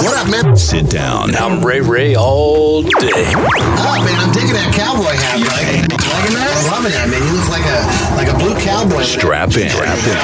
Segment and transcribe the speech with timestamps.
[0.00, 0.56] What up, man?
[0.56, 1.36] Sit down.
[1.36, 3.12] I'm Ray Ray all day.
[3.36, 5.92] Oh, man, I'm digging that cowboy hat, Mike.
[5.92, 6.48] Liking that?
[6.56, 7.20] I'm loving that, man.
[7.20, 7.84] You look like a
[8.16, 9.04] like a blue cowboy.
[9.04, 9.68] Strap in.
[9.68, 10.16] Strap in.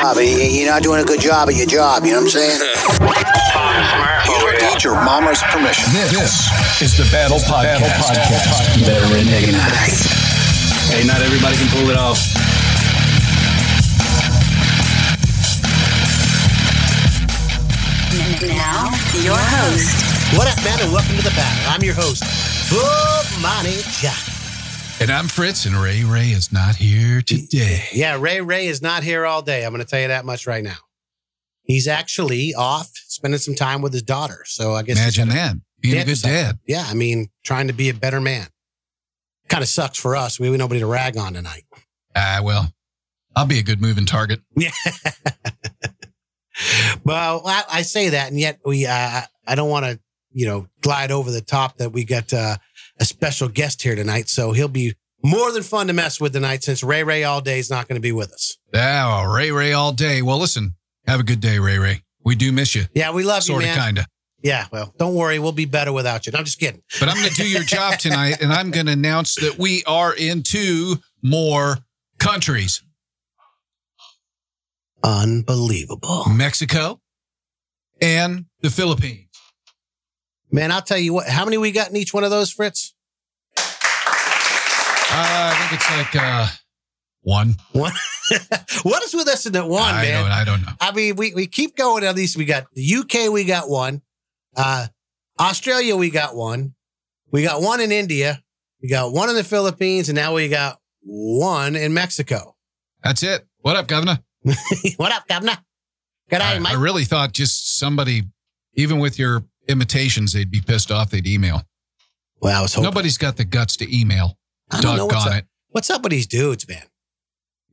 [0.00, 0.16] job.
[0.24, 2.08] You're not doing a good job at your job.
[2.08, 2.60] You know what I'm saying?
[4.24, 5.92] You need your mama's permission.
[5.92, 6.48] This,
[6.80, 7.92] is the Battle Podcast.
[8.88, 9.28] Better than
[10.96, 12.24] Hey, not everybody can pull it off.
[18.40, 18.90] Now,
[19.22, 21.72] your host, What up, man, and welcome to the battle.
[21.72, 22.22] I'm your host,
[22.70, 25.00] Bob Money Johnny.
[25.00, 27.84] And I'm Fritz, and Ray Ray is not here today.
[27.94, 29.64] Yeah, Ray Ray is not here all day.
[29.64, 30.76] I'm going to tell you that much right now.
[31.62, 34.42] He's actually off spending some time with his daughter.
[34.44, 35.56] So I guess Imagine that.
[35.80, 36.58] Being a Yeah, good dad.
[36.66, 38.48] Yeah, I mean, trying to be a better man.
[39.48, 40.38] Kind of sucks for us.
[40.38, 41.64] We have nobody to rag on tonight.
[42.14, 42.70] Ah, well,
[43.34, 44.40] I'll be a good moving target.
[44.56, 44.70] Yeah.
[47.04, 50.00] well, I, I say that, and yet we, uh, I don't want to,
[50.32, 52.56] you know, glide over the top that we got uh,
[53.00, 54.28] a special guest here tonight.
[54.28, 57.58] So he'll be more than fun to mess with tonight since Ray Ray all day
[57.58, 58.56] is not going to be with us.
[58.74, 60.22] Ah, Ray Ray all day.
[60.22, 60.74] Well, listen,
[61.06, 62.02] have a good day, Ray Ray.
[62.24, 62.84] We do miss you.
[62.94, 64.06] Yeah, we love Sort you, Sort of, kind of.
[64.42, 65.38] Yeah, well, don't worry.
[65.38, 66.32] We'll be better without you.
[66.32, 66.82] No, I'm just kidding.
[67.00, 69.82] But I'm going to do your job tonight, and I'm going to announce that we
[69.86, 71.78] are in two more
[72.18, 72.82] countries
[75.06, 76.24] Unbelievable.
[76.28, 77.00] Mexico
[78.02, 79.28] and the Philippines.
[80.50, 82.92] Man, I'll tell you what, how many we got in each one of those, Fritz?
[83.56, 83.62] Uh,
[85.12, 86.48] I think it's like uh,
[87.22, 87.54] one.
[87.70, 87.92] One.
[88.82, 90.22] what is with us in that one, I, man?
[90.24, 90.72] don't, I don't know.
[90.80, 92.02] I mean, we, we keep going.
[92.02, 94.02] At least we got the UK, we got one.
[94.56, 94.88] Uh,
[95.38, 96.74] Australia, we got one.
[97.30, 98.42] We got one in India.
[98.82, 102.56] We got one in the Philippines, and now we got one in Mexico.
[103.04, 103.46] That's it.
[103.60, 104.18] What up, Governor?
[104.96, 105.58] what up, Governor?
[106.30, 106.72] Good I, day, Mike.
[106.74, 108.24] I really thought just somebody,
[108.74, 111.10] even with your imitations, they'd be pissed off.
[111.10, 111.62] They'd email.
[112.40, 112.84] well, I was hoping.
[112.84, 114.38] Nobody's got the guts to email.
[114.70, 115.34] I don't know what's up.
[115.34, 115.46] it.
[115.70, 116.82] What's up with these dudes, man?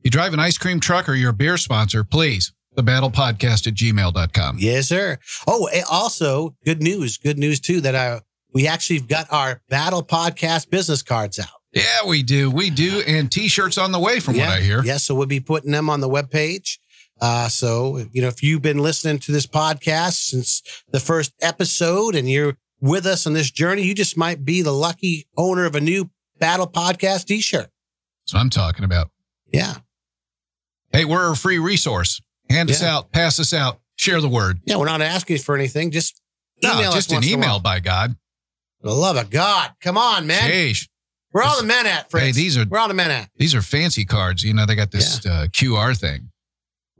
[0.02, 2.52] You drive an ice cream truck or you're a beer sponsor, please.
[2.74, 4.56] The battle podcast at gmail.com.
[4.58, 5.18] Yes, sir.
[5.46, 7.18] Oh, eh, also good news.
[7.18, 8.20] Good news too that I
[8.52, 11.48] we actually got our battle podcast business cards out.
[11.74, 12.50] Yeah, we do.
[12.50, 13.02] We do.
[13.06, 14.48] And t shirts on the way, from yeah.
[14.48, 14.82] what I hear.
[14.84, 16.78] Yeah, so we'll be putting them on the webpage.
[17.20, 22.14] Uh, so, you know, if you've been listening to this podcast since the first episode
[22.14, 25.74] and you're with us on this journey, you just might be the lucky owner of
[25.74, 27.70] a new Battle Podcast t shirt.
[28.24, 29.10] That's what I'm talking about.
[29.52, 29.74] Yeah.
[30.92, 32.20] Hey, we're a free resource.
[32.50, 34.60] Hand us out, pass us out, share the word.
[34.64, 35.90] Yeah, we're not asking for anything.
[35.90, 36.20] Just
[36.62, 38.16] email No, us just an email, by God.
[38.80, 39.72] For the love of God.
[39.80, 40.50] Come on, man.
[40.50, 40.88] Sheesh.
[41.34, 42.26] Where all the men at, Fritz?
[42.26, 43.28] Hey, these are- Where all the men at?
[43.36, 44.44] These are fancy cards.
[44.44, 46.30] You know, they got this uh, QR thing.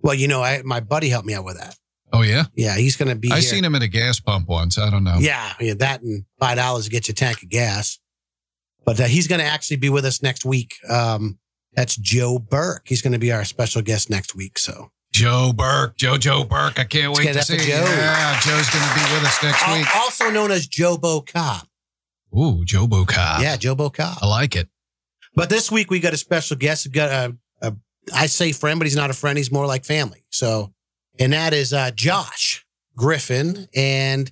[0.02, 1.76] Well, you know, I, my buddy helped me out with that.
[2.12, 2.44] Oh, yeah?
[2.56, 3.42] Yeah, he's going to be I here.
[3.42, 4.76] seen him at a gas pump once.
[4.76, 5.18] I don't know.
[5.20, 8.00] Yeah, yeah, that and five dollars to get you a tank of gas.
[8.84, 10.74] But uh, he's going to actually be with us next week.
[10.90, 11.38] Um,
[11.74, 12.82] that's Joe Burke.
[12.86, 14.58] He's going to be our special guest next week.
[14.58, 16.78] So Joe Burke, Joe Joe Burke.
[16.80, 17.56] I can't wait get to see.
[17.56, 17.64] Joe.
[17.84, 19.96] Yeah, Joe's going to be with us next week.
[19.96, 21.66] also known as Joe Bo Cobb.
[22.36, 23.36] Ooh, Joe Boca.
[23.40, 24.18] yeah, Jobo Cobb.
[24.20, 24.68] I like it.
[25.34, 26.86] But this week we got a special guest.
[26.86, 27.36] We got a,
[27.66, 27.76] a
[28.14, 29.36] I say friend, but he's not a friend.
[29.38, 30.24] He's more like family.
[30.30, 30.72] So,
[31.18, 32.64] and that is uh, Josh
[32.96, 34.30] Griffin, and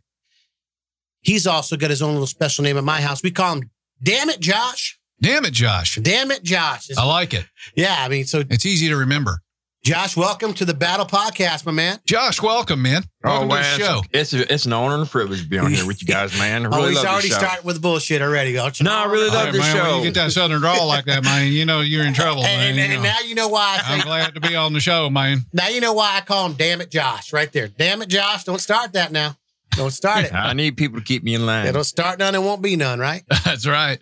[1.20, 3.22] he's also got his own little special name at my house.
[3.22, 3.70] We call him
[4.02, 4.98] Damn it, Josh.
[5.20, 5.96] Damn it, Josh.
[5.96, 6.88] Damn it, Josh.
[6.98, 7.46] I like it.
[7.76, 9.40] Yeah, I mean, so It's easy to remember.
[9.84, 11.98] Josh, welcome to the Battle Podcast, my man.
[12.06, 13.02] Josh, welcome, man.
[13.24, 14.00] Welcome to the man, show.
[14.12, 16.38] It's a, it's an honor and a privilege to be on here with you guys,
[16.38, 16.64] man.
[16.64, 17.40] I oh, really he's love already the show.
[17.40, 18.84] starting with bullshit already, don't you?
[18.84, 21.24] No, I really love right, the man, when you get that southern drawl like that,
[21.24, 22.84] man, you know you're in trouble, And, man.
[22.84, 23.80] and- you and now you know why.
[23.84, 25.46] I I'm glad to be on the show, man.
[25.52, 27.66] now you know why I call him "Damn it, Josh" right there.
[27.66, 28.44] Damn it, Josh!
[28.44, 29.36] Don't start that now.
[29.72, 30.32] Don't start it.
[30.32, 31.66] I need people to keep me in line.
[31.66, 32.36] Yeah, don't start none.
[32.36, 33.24] It won't be none, right?
[33.44, 33.98] That's right.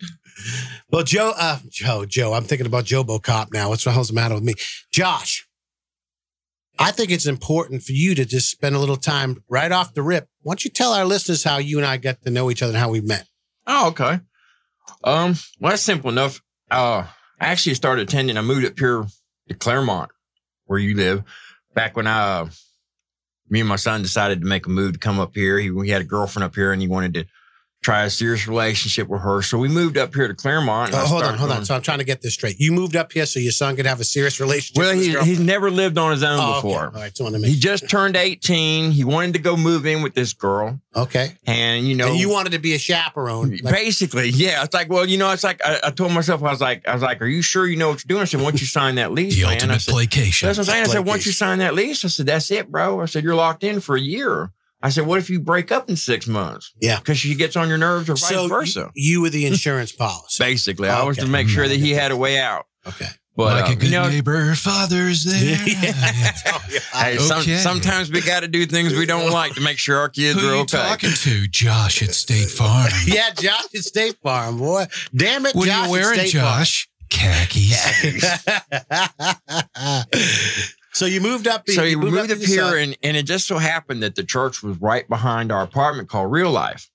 [0.91, 2.33] Well, Joe, uh, Joe, Joe.
[2.33, 3.69] I'm thinking about Joe Cop now.
[3.69, 4.53] What's the hell's the matter with me,
[4.91, 5.47] Josh?
[6.81, 10.01] I think it's important for you to just spend a little time right off the
[10.01, 10.27] rip.
[10.41, 12.71] Why don't you tell our listeners how you and I got to know each other
[12.71, 13.27] and how we met?
[13.67, 14.19] Oh, okay.
[15.03, 16.41] Um, well, that's simple enough.
[16.71, 17.05] Uh,
[17.39, 18.35] I actually started attending.
[18.35, 19.05] I moved up here
[19.47, 20.09] to Clermont,
[20.65, 21.23] where you live,
[21.75, 22.49] back when I, uh,
[23.47, 25.59] me and my son decided to make a move to come up here.
[25.59, 27.25] He, he had a girlfriend up here, and he wanted to
[27.81, 29.41] try a serious relationship with her.
[29.41, 30.93] So we moved up here to Clermont.
[30.93, 31.65] and Oh, hold on, started hold on.
[31.65, 32.59] So I'm trying to get this straight.
[32.59, 34.77] You moved up here so your son could have a serious relationship.
[34.77, 36.67] Well, with his he, he's never lived on his own Oh, okay.
[36.67, 36.85] before.
[36.85, 38.91] All right, so I want to make He just turned 18.
[38.91, 40.79] He wanted to go move in with this girl.
[40.95, 41.35] okay.
[41.47, 43.57] And, you know, and you wanted to be a chaperone.
[43.63, 44.63] Like, basically, yeah.
[44.63, 46.93] It's like, well, you know, it's like, I, I told myself, I was like, I
[46.93, 48.21] was like, are you sure you know what you're doing?
[48.21, 49.49] I said, once you sign that lease, The man.
[49.49, 50.45] I ultimate said, placation.
[50.47, 50.83] that's what I'm saying.
[50.85, 53.01] I said, once you sign that lease, I said, that's it, bro.
[53.01, 54.51] I said, you're locked in for a year.
[54.83, 56.73] I said, what if you break up in six months?
[56.81, 56.97] Yeah.
[56.99, 58.89] Because she gets on your nerves or vice so versa.
[58.95, 60.43] you, you were the insurance policy.
[60.43, 62.65] Basically, I was to make sure that he had a way out.
[62.87, 63.05] Okay.
[63.35, 65.55] But like uh, a good you know, neighbor, father's there.
[66.93, 67.57] hey, some, Okay.
[67.57, 70.47] sometimes we got to do things we don't like to make sure our kids Who
[70.47, 70.77] are are you okay.
[70.77, 71.47] talking to?
[71.47, 72.89] Josh at State Farm.
[73.05, 74.85] yeah, Josh at State Farm, boy.
[75.15, 76.59] Damn it, What Josh are you wearing, State Farm.
[76.59, 76.89] Josh?
[77.09, 78.45] Khakis.
[80.93, 81.69] So you moved up.
[81.69, 82.75] so he moved, to up the here, south.
[82.75, 86.31] and, and it just so happened that the church was right behind our apartment called
[86.31, 86.89] Real Life.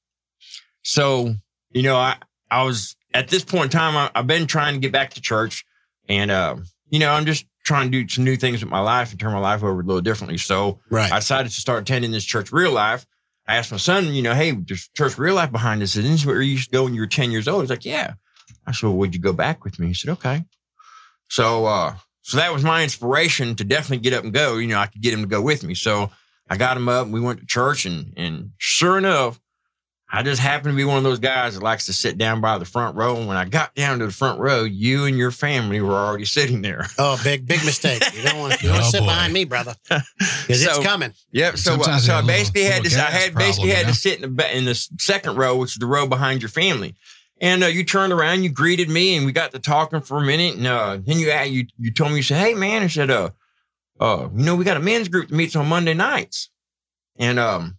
[0.83, 1.35] So,
[1.71, 2.17] you know, I,
[2.51, 5.21] I was at this point in time, I, I've been trying to get back to
[5.21, 5.65] church,
[6.09, 6.57] and, uh,
[6.91, 9.33] you know, I'm just trying to do some new things with my life and turn
[9.33, 10.39] my life over a little differently.
[10.39, 11.11] So right.
[11.11, 13.05] I decided to start attending this church Real Life.
[13.49, 15.97] I asked my son, you know, hey, there's church Real Life behind us.
[15.97, 17.63] And this is where you used to go when you were 10 years old.
[17.63, 18.15] He's like, yeah.
[18.67, 19.89] I said, well, would you go back with me?
[19.89, 20.45] He said, okay.
[21.29, 24.57] So, uh, so that was my inspiration to definitely get up and go.
[24.57, 25.75] You know, I could get him to go with me.
[25.75, 26.11] So
[26.51, 29.41] I got him up and we went to church and, and sure enough,
[30.11, 32.59] I just happened to be one of those guys that likes to sit down by
[32.59, 33.17] the front row.
[33.17, 36.25] And when I got down to the front row, you and your family were already
[36.25, 36.87] sitting there.
[36.99, 38.03] Oh, big big mistake.
[38.15, 39.07] You don't want you Oh, want to sit boy.
[39.07, 41.13] behind me, brother, because So- it's coming.
[41.33, 41.59] Yep.
[41.59, 43.93] So, uh, so I basically little- had to, I gas had basically problem, had you
[43.93, 46.95] to sit in the in the second row, which is the row behind your family.
[47.41, 50.25] And uh, you turned around, you greeted me, and we got to talking for a
[50.25, 50.57] minute.
[50.57, 53.31] And uh, then you you you told me you said, "Hey man," I said, "Uh,
[54.01, 56.51] uh, you know, we got a men's group that meets on Monday nights."
[57.19, 57.79] And um,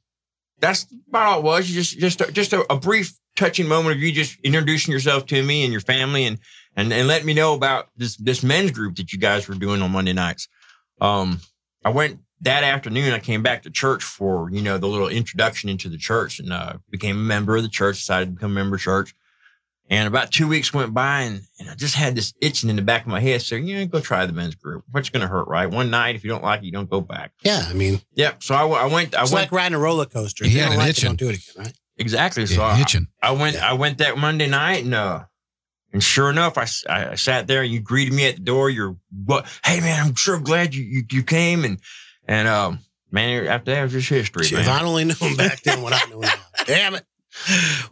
[0.59, 1.69] that's about all it was.
[1.69, 5.42] You just just just a, a brief touching moment of you just introducing yourself to
[5.42, 6.39] me and your family, and
[6.75, 9.81] and and letting me know about this this men's group that you guys were doing
[9.81, 10.48] on Monday nights.
[11.01, 11.39] Um,
[11.83, 13.13] I went that afternoon.
[13.13, 16.54] I came back to church for you know the little introduction into the church, and
[16.54, 17.98] uh, became a member of the church.
[17.98, 19.15] Decided to become a member of church.
[19.89, 22.81] And about two weeks went by, and, and I just had this itching in the
[22.81, 24.84] back of my head saying, "Yeah, go try the men's group.
[24.92, 25.66] What's going to hurt, right?
[25.69, 28.44] One night, if you don't like it, you don't go back." Yeah, I mean, Yep.
[28.44, 28.81] So I went.
[28.84, 29.13] I went.
[29.13, 30.44] it's went like riding a roller coaster.
[30.44, 31.07] He If you had don't an like it, itching.
[31.10, 31.74] don't do it again, right?
[31.98, 32.45] exactly.
[32.48, 33.07] So Yeah, I, hitching.
[33.24, 33.56] I went.
[33.56, 33.69] Yeah.
[33.69, 35.24] I went that Monday night, and uh,
[35.94, 38.69] and sure enough, I, I sat there, and you greeted me at the door.
[38.69, 39.45] You're what?
[39.63, 41.80] Hey man, I'm sure glad you you, you came, and
[42.28, 42.80] and um,
[43.10, 44.68] man, after that it was just history, If man.
[44.68, 46.33] I only knew him back then, what I know now.
[46.66, 47.06] Damn it.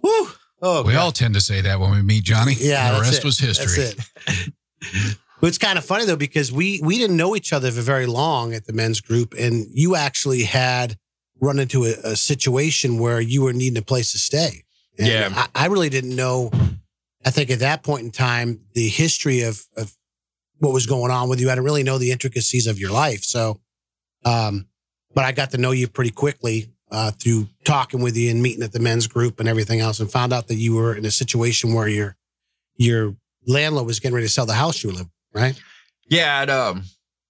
[0.01, 0.27] Woo.
[0.67, 1.00] Oh, We God.
[1.00, 2.56] all tend to say that when we meet Johnny.
[2.57, 3.23] Yeah, the rest it.
[3.25, 3.83] was history.
[4.25, 4.53] That's it.
[5.41, 8.06] But it's kind of funny though because we we didn't know each other for very
[8.07, 10.97] long at the men's group, and you actually had
[11.41, 14.63] run into a, a situation where you were needing a place to stay.
[14.97, 15.29] And Yeah.
[15.53, 16.50] I, I really didn't know.
[17.25, 19.94] I think at that point in time, the history of of
[20.59, 23.23] what was going on with you, I didn't really know the intricacies of your life.
[23.23, 23.59] So,
[24.23, 24.67] um,
[25.13, 28.63] but I got to know you pretty quickly uh, through talking with you and meeting
[28.63, 31.12] at the men's group and everything else, and found out that you were in a
[31.12, 32.15] situation where your
[32.77, 33.15] your
[33.45, 35.62] landlord was getting ready to sell the house you live, right?
[36.07, 36.83] Yeah, I'd, um,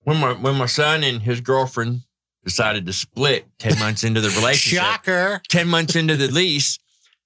[0.04, 2.02] when my when my son and his girlfriend
[2.44, 5.42] decided to split ten months into the relationship, Shocker!
[5.50, 6.78] ten months into the lease,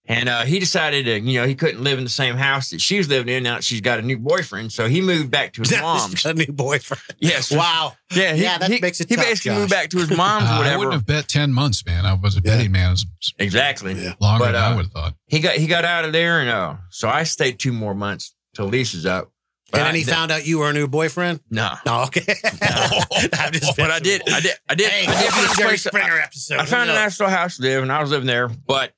[0.10, 2.82] and uh, he decided to, you know, he couldn't live in the same house that
[2.82, 3.44] she was living in.
[3.44, 6.26] Now that she's got a new boyfriend, so he moved back to his mom's.
[6.26, 7.02] a new boyfriend.
[7.20, 7.94] Yes, Wow.
[8.12, 9.60] yeah, he, Yeah, that he, makes it He tough, basically Josh.
[9.60, 12.06] moved back to his mom's, Uh, or I wouldn't have bet 10 months, man.
[12.06, 12.58] I was a Yeah.
[12.58, 12.88] betting man.
[12.88, 13.06] It was
[13.38, 13.94] exactly.
[13.94, 14.16] Yeah.
[14.20, 15.14] longer But, than I uh, would have thought.
[15.28, 18.34] He got he got out of there, and uh, so I stayed two more months
[18.56, 19.32] till Lisa's up.
[19.72, 21.42] But And then he found out you were a new boyfriend.
[21.52, 21.70] no.
[21.86, 22.26] No, okay.
[22.64, 25.58] I'm just But I did, I did, I did, Hey, I did welcome to this
[25.58, 26.58] Jerry Springer episode.
[26.58, 27.00] I found a No.
[27.00, 28.48] nice little house to live, and I was living there.
[28.48, 28.94] But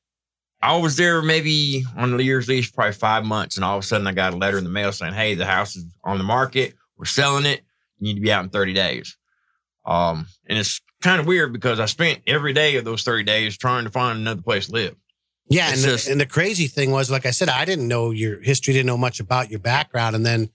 [0.63, 3.87] I was there maybe on the year's lease, probably five months, and all of a
[3.87, 6.23] sudden I got a letter in the mail saying, "Hey, the house is on the
[6.23, 6.75] market.
[6.97, 7.61] We're selling it.
[7.99, 9.17] You need to be out in 30 days."
[9.85, 13.57] Um, and it's kind of weird because I spent every day of those 30 days
[13.57, 14.95] trying to find another place to live.
[15.49, 18.11] Yeah, and the, just- and the crazy thing was, like I said, I didn't know
[18.11, 20.49] your history, didn't know much about your background, and then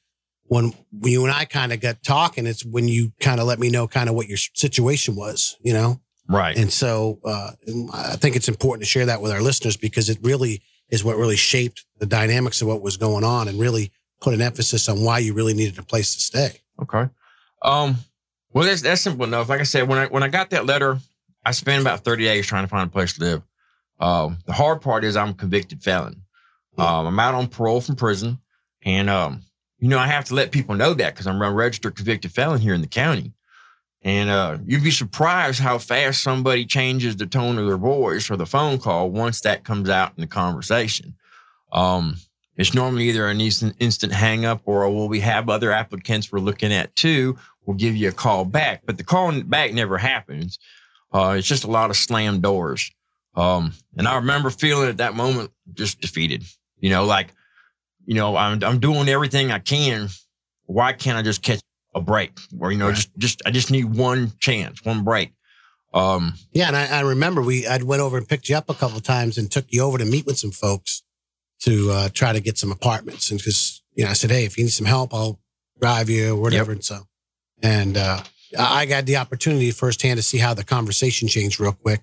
[0.44, 0.72] when
[1.02, 3.88] you and I kind of got talking, it's when you kind of let me know
[3.88, 6.00] kind of what your situation was, you know.
[6.28, 6.56] Right.
[6.56, 7.52] And so uh,
[7.92, 11.16] I think it's important to share that with our listeners because it really is what
[11.16, 15.02] really shaped the dynamics of what was going on and really put an emphasis on
[15.02, 16.60] why you really needed a place to stay.
[16.82, 17.08] Okay.
[17.62, 17.96] Um.
[18.52, 19.48] Well, that's that's simple enough.
[19.48, 20.98] Like I said, when I when I got that letter,
[21.44, 23.42] I spent about thirty days trying to find a place to live.
[24.00, 24.38] Um.
[24.46, 26.22] The hard part is I'm a convicted felon.
[26.78, 27.06] Um.
[27.06, 28.38] I'm out on parole from prison,
[28.84, 29.42] and um.
[29.78, 32.60] You know, I have to let people know that because I'm a registered convicted felon
[32.60, 33.34] here in the county.
[34.06, 38.36] And uh, you'd be surprised how fast somebody changes the tone of their voice or
[38.36, 41.12] the phone call once that comes out in the conversation.
[41.72, 42.16] Um,
[42.56, 46.30] it's normally either an instant, instant hang up or, oh, well, we have other applicants
[46.30, 47.36] we're looking at too.
[47.64, 48.82] We'll give you a call back.
[48.86, 50.60] But the call back never happens.
[51.12, 52.88] Uh, it's just a lot of slammed doors.
[53.34, 56.44] Um, and I remember feeling at that moment just defeated,
[56.78, 57.34] you know, like,
[58.04, 60.10] you know, I'm, I'm doing everything I can.
[60.66, 61.60] Why can't I just catch
[61.96, 62.94] a break or, you know, Right.
[62.94, 65.32] just, just, I just need one chance, one break.
[65.94, 68.74] Um, Yeah, and I, I remember we I went over and picked you up a
[68.74, 71.02] couple of times and took you over to meet with some folks
[71.62, 73.30] to uh, try to get some apartments.
[73.30, 75.40] And because you know, I said, hey, if you need some help, I'll
[75.80, 76.72] drive you or whatever.
[76.72, 77.06] And so,
[77.62, 78.20] and uh,
[78.58, 82.02] I I got the opportunity firsthand to see how the conversation changed real quick.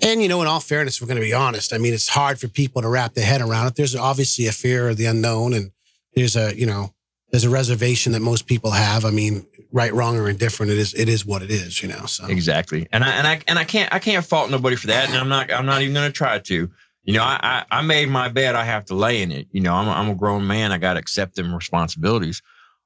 [0.00, 1.74] And you know, in all fairness, we're going to be honest.
[1.74, 3.74] I mean, it's hard for people to wrap their head around it.
[3.76, 5.72] There's obviously a fear of the unknown, and
[6.14, 6.94] there's a you know,
[7.30, 9.04] there's a reservation that most people have.
[9.04, 11.82] I mean, right, wrong, or indifferent, it is it is what it is.
[11.82, 12.86] You know, so Exactly.
[12.92, 15.08] And I and I and I can't I can't fault nobody for that.
[15.08, 16.70] And I'm not I'm not even gonna try to.
[17.04, 19.48] You know, I I, I made my bed, I have to lay in it.
[19.50, 22.42] You know, I'm a, I'm a grown man, I gotta accept them responsibilities.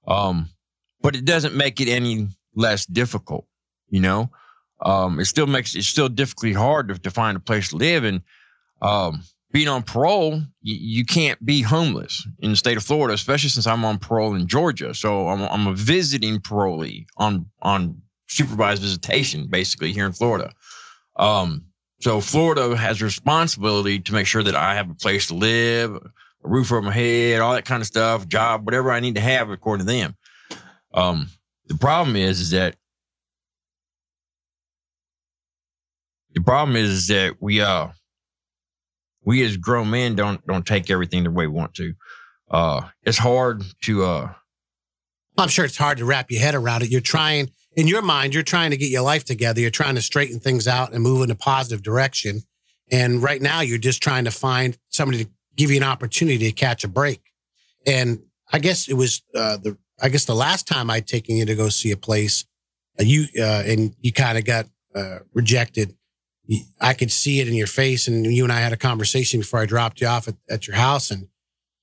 [0.07, 0.49] Um,
[1.03, 3.47] but it doesn't make it any less difficult,
[3.89, 4.31] you know.
[4.83, 8.05] Um, it still makes it still difficultly hard to, to find a place to live.
[8.05, 8.23] And
[8.83, 13.67] um being on parole, you, can't be homeless in the state of Florida, especially since
[13.67, 14.95] I'm on parole in Georgia.
[14.95, 20.53] So I'm, I'm a visiting parolee on on supervised visitation, basically here in Florida.
[21.17, 21.65] Um,
[22.01, 26.49] so Florida has responsibility to make sure that I have a place to live, a
[26.49, 29.51] roof over my head, all that kind of stuff, job, whatever I need to have
[29.51, 30.17] according to them.
[30.95, 31.29] Um,
[31.67, 32.77] the problem is, is that
[36.35, 37.89] the problem is, is that we uh
[39.25, 41.95] we as grown men don't don't take everything the way we want to.
[42.51, 44.33] Uh, it's hard to uh
[45.41, 46.91] I'm sure it's hard to wrap your head around it.
[46.91, 49.61] You're trying, in your mind, you're trying to get your life together.
[49.61, 52.43] You're trying to straighten things out and move in a positive direction.
[52.91, 56.53] And right now, you're just trying to find somebody to give you an opportunity to
[56.53, 57.23] catch a break.
[57.87, 58.21] And
[58.53, 61.55] I guess it was uh, the, I guess the last time I'd taken you to
[61.55, 62.45] go see a place,
[62.99, 65.95] uh, you uh, and you kind of got uh, rejected.
[66.81, 69.61] I could see it in your face, and you and I had a conversation before
[69.61, 71.29] I dropped you off at, at your house, and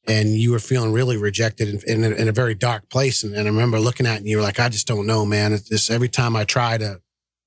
[0.07, 3.24] and you were feeling really rejected in, in, a, in a very dark place.
[3.24, 5.25] And, and I remember looking at it and you were like, I just don't know,
[5.25, 5.51] man.
[5.51, 7.01] It's just every time I try to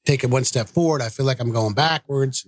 [0.04, 2.46] take it one step forward, I feel like I'm going backwards.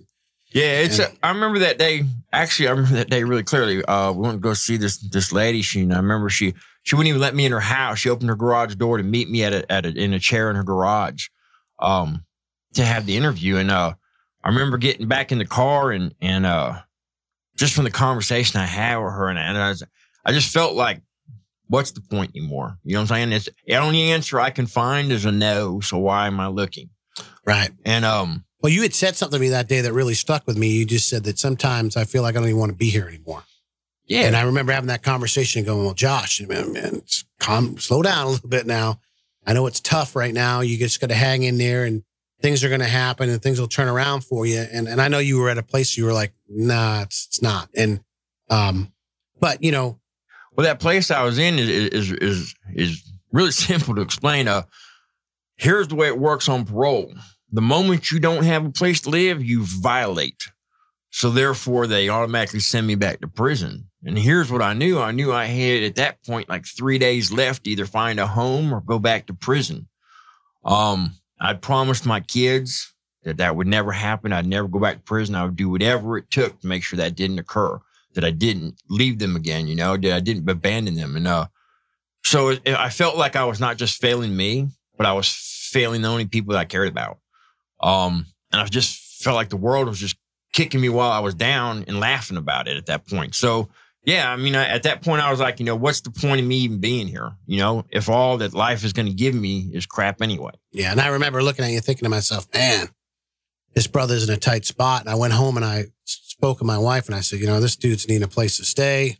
[0.51, 0.99] Yeah, it's.
[0.99, 2.03] And- A, I remember that day.
[2.31, 3.83] Actually, I remember that day really clearly.
[3.85, 5.63] Uh, we went to go see this this lady.
[5.63, 6.53] She, and I remember she
[6.83, 7.97] she wouldn't even let me in her house.
[7.97, 10.51] She opened her garage door to meet me at a, at a, in a chair
[10.51, 11.29] in her garage,
[11.79, 12.23] um,
[12.75, 13.57] to have the interview.
[13.57, 13.95] And uh,
[14.43, 16.81] I remember getting back in the car and and uh,
[17.55, 19.83] just from the conversation I had with her, and, and I was,
[20.25, 21.01] I just felt like,
[21.67, 22.77] what's the point anymore?
[22.83, 23.31] You know what I'm saying?
[23.31, 25.79] It's the only answer I can find is a no.
[25.79, 26.89] So why am I looking?
[27.45, 27.71] Right.
[27.85, 30.57] And um, Well, you had said something to me that day that really stuck with
[30.57, 30.69] me.
[30.69, 33.07] You just said that sometimes I feel like I don't even want to be here
[33.07, 33.43] anymore.
[34.05, 37.01] yeah, And I remember having that conversation and going, well, Josh, man, man
[37.39, 38.99] calm, slow down a little bit now.
[39.45, 40.61] I know it's tough right now.
[40.61, 42.03] You just got to hang in there and
[42.43, 44.59] things are going to happen and things will turn around for you.
[44.71, 47.41] And, and I know you were at a place you were like, nah, it's, it's
[47.41, 47.69] not.
[47.75, 48.01] And,
[48.49, 48.93] um,
[49.39, 49.99] but you know,
[50.55, 54.47] Well, that place I was in is is is is really simple to explain.
[54.47, 54.63] Uh,
[55.55, 57.13] here's the way it works on parole.
[57.51, 60.43] The moment you don't have a place to live, you violate.
[61.11, 63.89] So therefore, they automatically send me back to prison.
[64.03, 67.31] And here's what I knew: I knew I had at that point like three days
[67.31, 69.87] left either find a home or go back to prison.
[70.65, 74.33] Um, I'd promised my kids that that would never happen.
[74.33, 75.35] I'd never go back to prison.
[75.35, 77.79] I would do whatever it took to make sure that didn't occur
[78.13, 81.15] that I didn't leave them again, you know, that I didn't abandon them.
[81.15, 81.47] And uh,
[82.23, 85.29] so it, I felt like I was not just failing me, but I was
[85.71, 87.19] failing the only people that I cared about.
[87.81, 90.15] Um, and I just felt like the world was just
[90.53, 93.35] kicking me while I was down and laughing about it at that point.
[93.35, 93.69] So
[94.05, 96.41] yeah, I mean, I, at that point, I was like, you know, what's the point
[96.41, 97.31] of me even being here?
[97.45, 100.51] You know, if all that life is going to give me is crap anyway.
[100.71, 100.91] Yeah.
[100.91, 102.89] And I remember looking at you thinking to myself, man,
[103.73, 105.01] this brother's in a tight spot.
[105.01, 107.61] And I went home and I spoke to my wife and I said, you know,
[107.61, 109.19] this dude's needing a place to stay.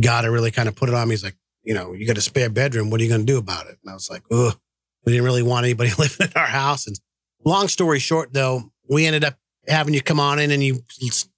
[0.00, 1.14] God, I really kind of put it on me.
[1.14, 2.90] He's like, you know, you got a spare bedroom.
[2.90, 3.78] What are you going to do about it?
[3.82, 4.56] And I was like, ugh,
[5.04, 6.86] we didn't really want anybody living in our house.
[6.86, 6.98] And
[7.44, 10.82] long story short, though, we ended up having you come on in and you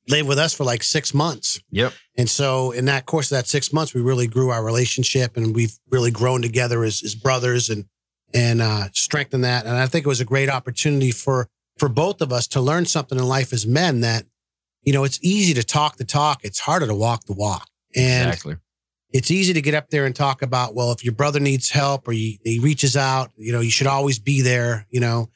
[0.09, 1.61] live with us for like six months.
[1.71, 1.93] Yep.
[2.17, 5.55] And so in that course of that six months, we really grew our relationship and
[5.55, 7.87] we've really grown together as, as brothers and,
[8.35, 9.65] and, uh, strengthened that.
[9.65, 12.87] And I think it was a great opportunity for, for both of us to learn
[12.87, 14.25] something in life as men that,
[14.83, 16.45] you know, it's easy to talk the talk.
[16.45, 17.69] It's harder to walk the walk.
[17.95, 18.57] And exactly.
[19.13, 22.09] it's easy to get up there and talk about, well, if your brother needs help
[22.09, 25.29] or he, he reaches out, you know, you should always be there, you know.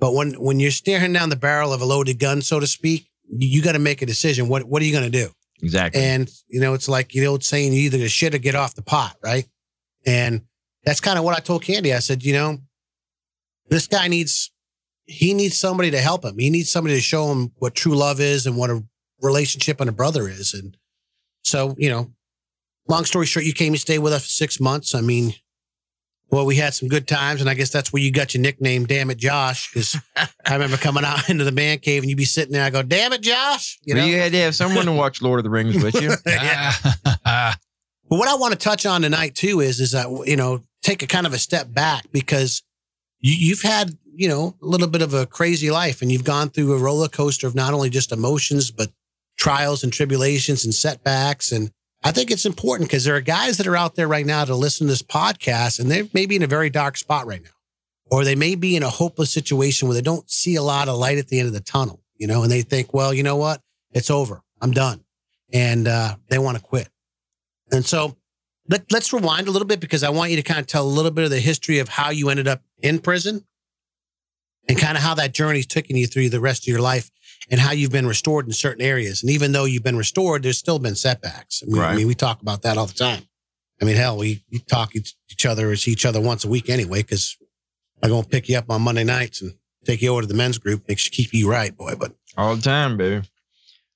[0.00, 3.08] But when when you're staring down the barrel of a loaded gun, so to speak,
[3.28, 4.48] you, you got to make a decision.
[4.48, 5.30] What what are you going to do?
[5.62, 6.02] Exactly.
[6.02, 8.82] And you know, it's like the old saying, you either shit or get off the
[8.82, 9.46] pot, right?
[10.06, 10.42] And
[10.84, 11.94] that's kind of what I told Candy.
[11.94, 12.58] I said, you know,
[13.68, 14.50] this guy needs
[15.06, 16.38] he needs somebody to help him.
[16.38, 18.82] He needs somebody to show him what true love is and what a
[19.20, 20.54] relationship and a brother is.
[20.54, 20.76] And
[21.42, 22.12] so, you know,
[22.88, 24.94] long story short, you came and stayed with us for six months.
[24.94, 25.34] I mean,
[26.34, 28.86] Well, we had some good times, and I guess that's where you got your nickname,
[28.86, 32.24] Damn It Josh, because I remember coming out into the man cave and you'd be
[32.24, 32.64] sitting there.
[32.64, 33.78] I go, Damn it, Josh.
[33.84, 34.00] You know?
[34.00, 36.10] Well, you had to have someone to watch Lord of the Rings with you.
[38.08, 41.04] But what I want to touch on tonight too is is that you know take
[41.04, 42.62] a kind of a step back because
[43.20, 46.50] you, you've had you know a little bit of a crazy life and you've gone
[46.50, 48.90] through a roller coaster of not only just emotions but
[49.38, 51.70] trials and tribulations and setbacks and
[52.04, 54.54] I think it's important because there are guys that are out there right now to
[54.54, 57.48] listen to this podcast and they may be in a very dark spot right now
[58.10, 60.98] or they may be in a hopeless situation where they don't see a lot of
[60.98, 63.36] light at the end of the tunnel you know and they think well you know
[63.36, 63.62] what?
[63.92, 64.42] It's over.
[64.60, 65.02] I'm done.
[65.52, 66.88] And uh, they want to quit.
[67.72, 68.16] And so
[68.68, 70.88] let, let's rewind a little bit because I want you to kind of tell a
[70.88, 73.46] little bit of the history of how you ended up in prison
[74.68, 77.10] and kind of how that journey's taken you through the rest of your life
[77.50, 79.22] and how you've been restored in certain areas.
[79.22, 81.62] And even though you've been restored, there's still been setbacks.
[81.62, 83.22] I mean, I mean we talk about that all the time.
[83.82, 86.48] I mean, hell, we, we talk each, each other or see each other once a
[86.48, 87.36] week anyway, because
[88.02, 90.34] I go and pick you up on Monday nights and take you over to the
[90.34, 91.94] men's group, make sure keep you right, boy.
[91.98, 93.26] But All the time, baby.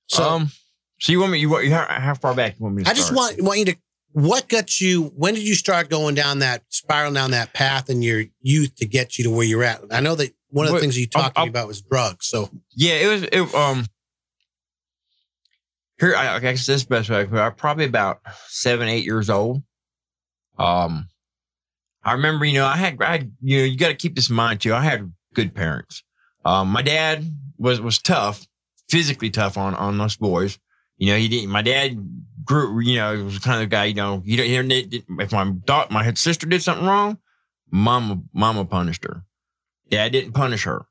[0.07, 0.51] so um,
[0.99, 1.39] so you want me?
[1.39, 1.65] You want?
[1.65, 3.77] you- How, how far back you want me to I just want want you to.
[4.11, 5.13] What got you?
[5.15, 8.85] When did you start going down that spiral down that path in your youth to
[8.87, 9.81] get you to where you're at?
[9.91, 11.81] I know that one of the What- things you talked to I'll- me about was
[11.81, 12.27] drugs.
[12.27, 13.23] So Yeah, it was.
[13.23, 13.85] It, um,
[15.99, 17.27] here I, I guess this best way.
[17.31, 19.61] I'm probably about seven, eight years old.
[20.57, 21.07] Um,
[22.03, 24.29] I remember, you know, I had, I had you know, you got to keep this
[24.29, 24.73] in mind too.
[24.73, 26.03] I had good parents.
[26.45, 27.25] Um, my dad
[27.57, 28.47] was was tough,
[28.89, 30.57] physically tough on on us boys.
[30.97, 31.49] You know, he didn't.
[31.49, 31.97] My dad
[32.45, 32.79] grew.
[32.79, 33.85] You know, he was kind of the guy.
[33.85, 34.71] You know, you don't.
[35.21, 37.17] If my daughter, my sister did something wrong,
[37.71, 39.23] mama, mama punished her.
[39.89, 40.85] Dad didn't punish her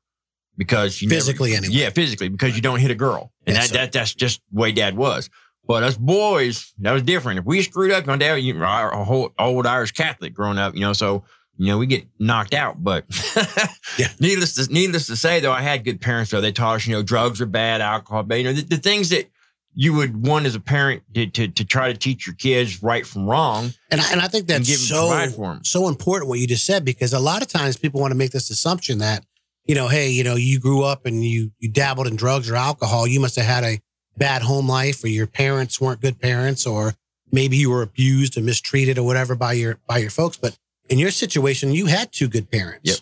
[0.57, 1.73] because you never- Physically, anyway.
[1.73, 4.59] Yeah, physically, because you don't hit a girl, and Yes, that, that that's just the
[4.59, 5.29] way Dad was.
[5.67, 7.39] But us boys, that was different.
[7.39, 10.73] If we screwed up, my dad, you know, our whole old Irish Catholic growing up,
[10.73, 11.23] you know, so
[11.57, 12.83] you know we get knocked out.
[12.83, 13.05] But
[13.99, 14.07] Yeah.
[14.19, 16.31] needless to needless to say, though, I had good parents.
[16.31, 18.35] Though they taught us, you know, drugs are bad, alcohol, bad.
[18.37, 19.29] You know, the, the things that
[19.73, 23.05] you would want as a parent to, to to try to teach your kids right
[23.05, 23.73] from wrong.
[23.91, 27.19] and I, and I think that's so so important what you just said because a
[27.19, 29.23] lot of times people want to make this assumption that
[29.69, 32.55] you know, hey, you know, you grew up and you you dabbled in drugs or
[32.55, 33.79] alcohol, you must have had a
[34.17, 36.95] bad home life, or your parents weren't good parents, or
[37.31, 40.37] maybe you were abused or mistreated or whatever by your by your folks.
[40.37, 40.57] But
[40.89, 42.81] in your situation, you had two good parents.
[42.83, 42.97] Yep.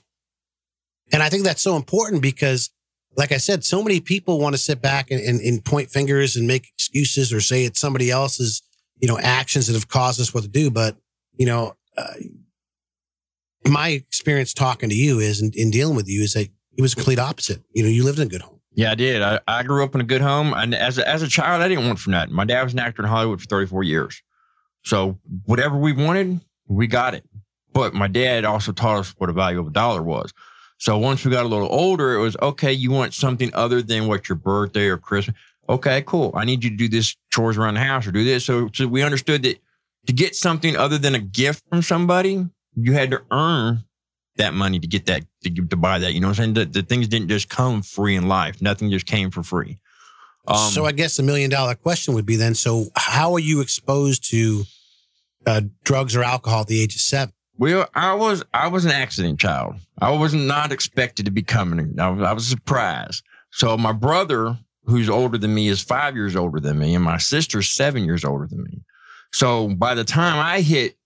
[1.13, 2.69] And I think that's so important because,
[3.17, 6.35] like I said, so many people want to sit back and, and, and point fingers
[6.35, 8.61] and make excuses or say it's somebody else's,
[8.99, 10.69] you know, actions that have caused us what to do.
[10.69, 10.95] But,
[11.35, 12.13] you know, uh,
[13.65, 16.95] my experience talking to you is in dealing with you is that it was a
[16.95, 17.63] complete opposite.
[17.73, 18.59] You know, you lived in a good home.
[18.73, 19.23] Yeah, I did.
[19.23, 21.67] I, I grew up in a good home, and as a, as a child, I
[21.67, 22.35] didn't want for nothing.
[22.35, 24.21] My dad was an actor in Hollywood for 34 years,
[24.83, 27.27] so whatever we wanted, we got it.
[27.73, 30.31] But my dad also taught us what the value of a dollar was.
[30.77, 32.71] So once we got a little older, it was okay.
[32.71, 35.35] You want something other than what your birthday or Christmas?
[35.69, 36.31] Okay, cool.
[36.35, 38.45] I need you to do this chores around the house or do this.
[38.45, 39.59] So, so we understood that
[40.05, 43.83] to get something other than a gift from somebody, you had to earn
[44.37, 46.13] that money to get that to, to buy that.
[46.13, 46.71] You know what I'm saying?
[46.71, 48.61] The, the things didn't just come free in life.
[48.61, 49.79] Nothing just came for free.
[50.47, 53.59] Um, so I guess the million dollar question would be then, so how are you
[53.59, 54.63] exposed to
[55.45, 57.33] uh, drugs or alcohol at the age of seven?
[57.57, 59.75] Well, I was I was an accident child.
[59.99, 61.99] I was not expected to be coming.
[61.99, 63.23] I was, I was surprised.
[63.51, 67.17] So my brother, who's older than me, is five years older than me, and my
[67.17, 68.81] sister's seven years older than me.
[69.31, 70.97] So by the time I hit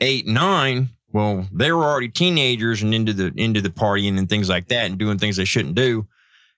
[0.00, 4.48] eight, nine, well, they were already teenagers and into the into the partying and things
[4.48, 6.06] like that, and doing things they shouldn't do.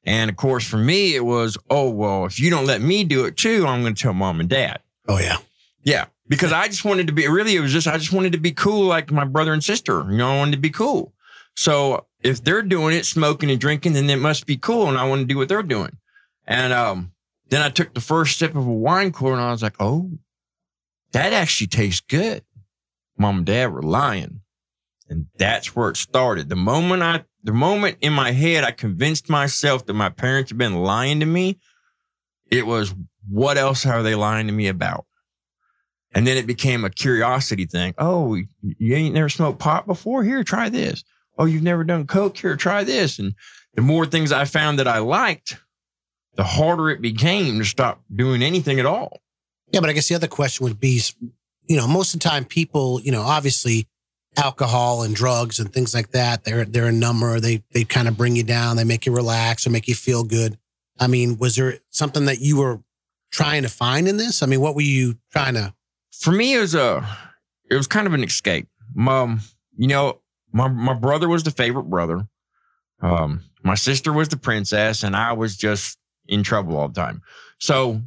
[0.05, 3.25] And of course, for me, it was, oh well, if you don't let me do
[3.25, 4.81] it too, I'm going to tell mom and dad.
[5.09, 5.39] Oh yeah.
[5.83, 7.57] Yeah, because I just wanted to be really.
[7.57, 10.05] It was just I just wanted to be cool, like my brother and sister.
[10.11, 11.13] You know, I wanted to be cool.
[11.57, 15.09] So if they're doing it, smoking and drinking, then it must be cool, and I
[15.09, 15.97] want to do what they're doing.
[16.47, 17.13] And um,
[17.49, 20.11] then I took the first sip of a wine cooler, and I was like, oh,
[21.13, 22.43] that actually tastes good.
[23.17, 24.41] Mom and dad were lying,
[25.09, 26.49] and that's where it started.
[26.49, 30.59] The moment I, the moment in my head, I convinced myself that my parents had
[30.59, 31.59] been lying to me.
[32.51, 32.95] It was
[33.29, 35.07] what else are they lying to me about?
[36.15, 37.95] And then it became a curiosity thing.
[37.99, 40.23] Oh, you ain't never smoked pot before?
[40.23, 41.03] Here, try this.
[41.37, 42.39] Oh, you've never done coke?
[42.39, 43.19] Here, try this.
[43.19, 43.35] And
[43.75, 45.59] the more things I found that I liked,
[46.37, 49.21] the harder it became to stop doing anything at all.
[49.73, 51.03] Yeah, but I guess the other question would be,
[51.67, 53.89] you know, most of the time people, you know, obviously
[54.37, 57.41] alcohol and drugs and things like that, they're they're a number.
[57.41, 60.23] They they kind of bring you down, they make you relax or make you feel
[60.23, 60.59] good.
[60.99, 62.81] I mean, was there something that you were
[63.33, 64.43] trying to find in this?
[64.43, 65.75] I mean, what were you trying to
[66.21, 67.07] For me, it was a,
[67.71, 68.69] it was kind of an escape.
[68.95, 69.41] Mom,
[69.77, 70.21] you know,
[70.53, 72.27] my my brother was the favorite brother.
[73.03, 77.23] Um, my sister was the princess, and I was just in trouble all the time.
[77.59, 78.01] So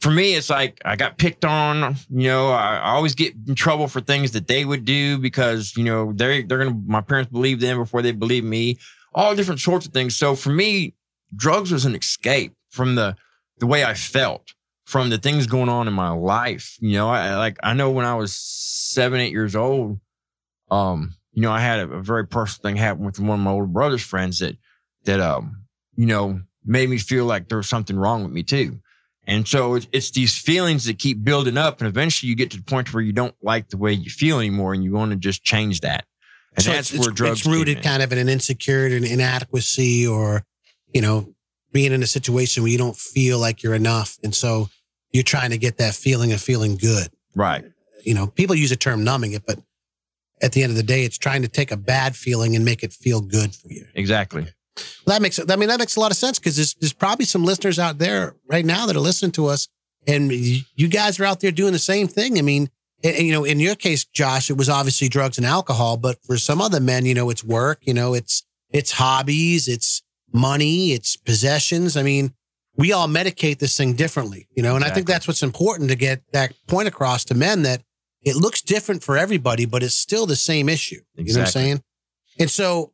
[0.00, 1.96] for me, it's like I got picked on.
[2.08, 5.76] You know, I, I always get in trouble for things that they would do because
[5.76, 6.80] you know they're they're gonna.
[6.86, 8.78] My parents believe them before they believe me.
[9.14, 10.16] All different sorts of things.
[10.16, 10.94] So for me,
[11.34, 13.16] drugs was an escape from the
[13.58, 14.54] the way I felt
[14.90, 16.76] from the things going on in my life.
[16.80, 20.00] You know, I like I know when I was seven, eight years old,
[20.68, 23.52] um, you know, I had a, a very personal thing happen with one of my
[23.52, 24.56] older brother's friends that
[25.04, 25.62] that um,
[25.94, 28.80] you know, made me feel like there was something wrong with me too.
[29.26, 32.56] And so it's, it's these feelings that keep building up, and eventually you get to
[32.56, 35.16] the point where you don't like the way you feel anymore, and you want to
[35.16, 36.04] just change that.
[36.56, 40.04] And so that's it's, where drugs it's rooted kind of in an insecurity and inadequacy
[40.04, 40.42] or,
[40.92, 41.32] you know,
[41.70, 44.18] being in a situation where you don't feel like you're enough.
[44.24, 44.68] And so
[45.12, 47.08] you're trying to get that feeling of feeling good.
[47.34, 47.64] right.
[48.02, 49.58] You know, people use the term numbing it, but
[50.40, 52.82] at the end of the day, it's trying to take a bad feeling and make
[52.82, 53.84] it feel good for you.
[53.94, 54.46] Exactly.
[55.06, 57.26] Well, that makes I mean that makes a lot of sense because there's there's probably
[57.26, 59.68] some listeners out there right now that are listening to us,
[60.06, 62.38] and you guys are out there doing the same thing.
[62.38, 62.70] I mean,
[63.04, 66.22] and, and, you know, in your case, Josh, it was obviously drugs and alcohol, but
[66.24, 70.92] for some other men, you know, it's work, you know, it's it's hobbies, it's money,
[70.92, 71.96] it's possessions.
[71.96, 72.32] I mean,
[72.76, 75.96] we all medicate this thing differently, you know, and I think that's what's important to
[75.96, 77.82] get that point across to men that
[78.22, 81.00] it looks different for everybody, but it's still the same issue.
[81.16, 81.82] You know what I'm saying?
[82.38, 82.92] And so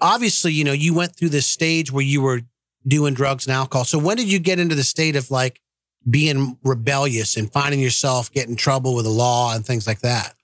[0.00, 2.42] obviously, you know, you went through this stage where you were
[2.86, 3.84] doing drugs and alcohol.
[3.84, 5.60] So when did you get into the state of like
[6.08, 10.34] being rebellious and finding yourself getting trouble with the law and things like that?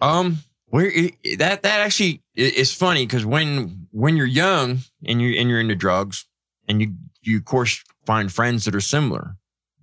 [0.00, 0.90] Um, where
[1.38, 5.74] that that actually is funny because when when you're young and you and you're into
[5.74, 6.26] drugs
[6.68, 9.36] and you you of course find friends that are similar,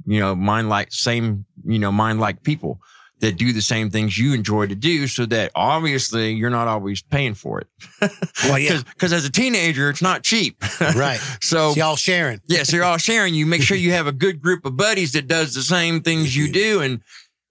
[0.05, 2.79] you know, mind like same, you know, mind like people
[3.19, 7.01] that do the same things you enjoy to do, so that obviously you're not always
[7.01, 7.67] paying for it.
[8.43, 10.63] Well, yeah, Because as a teenager, it's not cheap.
[10.95, 11.19] right.
[11.41, 12.41] so It's y'all sharing.
[12.45, 13.33] yeah, so you're all sharing.
[13.33, 16.35] You make sure you have a good group of buddies that does the same things
[16.37, 16.81] you do.
[16.81, 17.01] And,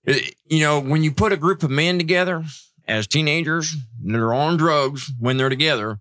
[0.07, 0.15] uh,
[0.47, 2.45] you know, when you put a group of men together
[2.87, 3.75] as teenagers
[4.05, 5.99] that are on drugs when they're together,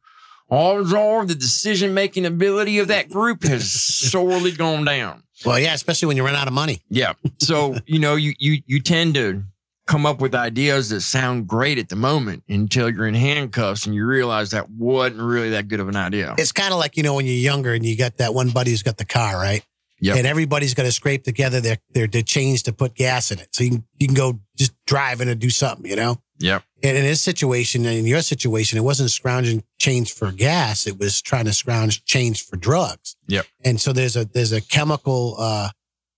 [0.49, 3.71] are the decision making ability of that group has
[4.11, 5.23] sorely gone down.
[5.45, 6.81] Well, yeah, especially when you run out of money.
[6.89, 7.13] Yeah.
[7.39, 9.43] So, you know, you, you, you tend to
[9.85, 13.93] come up with ideas that sound great at the moment until you're in handcuffs and
[13.93, 16.33] you realize that wasn't really that good of an idea.
[16.37, 18.71] It's kind of like, you know, when you're younger and you got that one buddy
[18.71, 19.63] who's got the car, right?
[20.01, 20.17] Yep.
[20.17, 23.49] And everybody's got to scrape together their, their, their change to put gas in it.
[23.51, 26.17] So you can, you can go just drive in and do something, you know?
[26.39, 26.63] Yep.
[26.83, 30.85] And in his situation, and in your situation, it wasn't scrounging change for gas.
[30.85, 33.15] It was trying to scrounge change for drugs.
[33.27, 33.45] Yep.
[33.63, 35.69] And so there's a, there's a chemical, uh,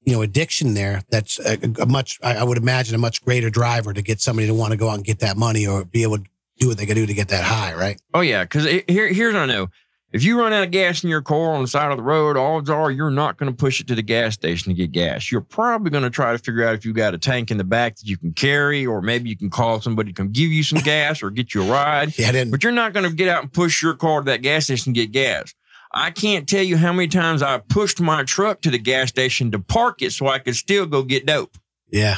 [0.03, 1.03] you know, addiction there.
[1.10, 4.47] That's a, a much, I I would imagine a much greater driver to get somebody
[4.47, 6.23] to want to go out and get that money or be able to
[6.60, 8.01] do what they can do to get that high, right?
[8.13, 9.67] Oh yeah, because here, here's what I know.
[10.13, 12.37] If you run out of gas in your car on the side of the road,
[12.37, 15.29] odds are you're not going to push it to the gas station to get gas.
[15.31, 17.65] You're probably going to try to figure out if you got a tank in the
[17.65, 20.63] back that you can carry, or maybe you can call somebody to come give you
[20.63, 22.17] some gas or get you a ride.
[22.17, 24.63] Yeah, But you're not going to get out and push your car to that gas
[24.65, 25.53] station and get gas.
[25.93, 29.51] I can't tell you how many times I pushed my truck to the gas station
[29.51, 31.57] to park it so I could still go get dope.
[31.91, 32.17] Yeah.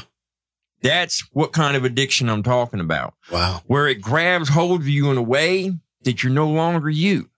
[0.82, 3.62] That's what kind of addiction I'm talking about Wow.
[3.65, 5.73] where it grabs hold of you in a way
[6.04, 7.30] that you're no longer you.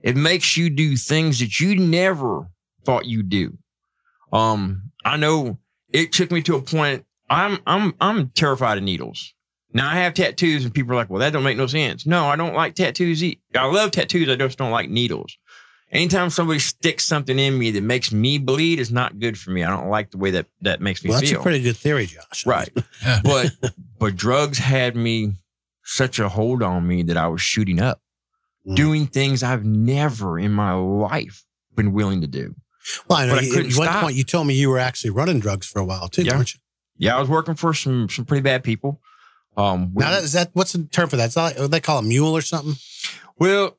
[0.00, 2.46] It makes you do things that you never
[2.84, 3.56] thought you'd do.
[4.32, 5.58] Um, I know
[5.92, 7.04] it took me to a point.
[7.30, 9.32] I'm I'm I'm terrified of needles.
[9.72, 12.26] Now I have tattoos, and people are like, "Well, that don't make no sense." No,
[12.26, 13.22] I don't like tattoos.
[13.54, 14.28] I love tattoos.
[14.28, 15.36] I just don't like needles.
[15.92, 19.62] Anytime somebody sticks something in me that makes me bleed is not good for me.
[19.62, 21.40] I don't like the way that that makes me Well, that's feel.
[21.40, 22.44] a pretty good theory, Josh.
[22.46, 22.70] Right.
[23.24, 23.52] but
[23.98, 25.34] but drugs had me
[25.84, 28.00] such a hold on me that I was shooting up,
[28.66, 28.74] Mm.
[28.76, 32.54] doing things I've never in my life been willing to do.
[33.08, 34.02] Well, I know But I couldn't at one stop.
[34.02, 36.34] point you told me you were actually running drugs for a while too, Yeah.
[36.36, 36.60] weren't you?
[36.98, 39.00] Yeah, I was working for some some pretty bad people.
[39.56, 41.26] Um, Now that, is that what's the term for that?
[41.26, 42.76] It's not like, they call it mule or something.
[43.38, 43.76] well,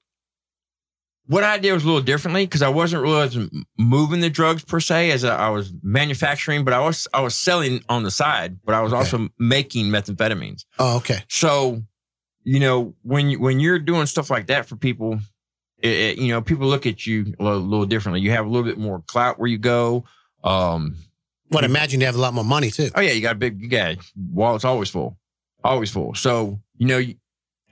[1.26, 4.80] what I did was a little differently because I wasn't really moving the drugs per
[4.80, 8.74] se as I was manufacturing, but I was I was selling on the side, but
[8.74, 9.00] I was Okay.
[9.00, 10.64] also making methamphetamines.
[10.80, 11.24] Oh, okay.
[11.28, 11.84] So,
[12.48, 15.20] you know, when you, when you're doing stuff like that for people,
[15.80, 18.22] it, it- you know, people look at you a little, little differently.
[18.22, 20.06] You have a little bit more clout where you go.
[20.44, 20.96] Um,
[21.50, 21.64] What?
[21.66, 22.90] Imagine you have a lot more money too.
[22.96, 23.98] oh yeah, you got a big, you got
[24.32, 25.18] wallet's always full,
[25.64, 26.16] always full.
[26.16, 27.16] So, you know, you-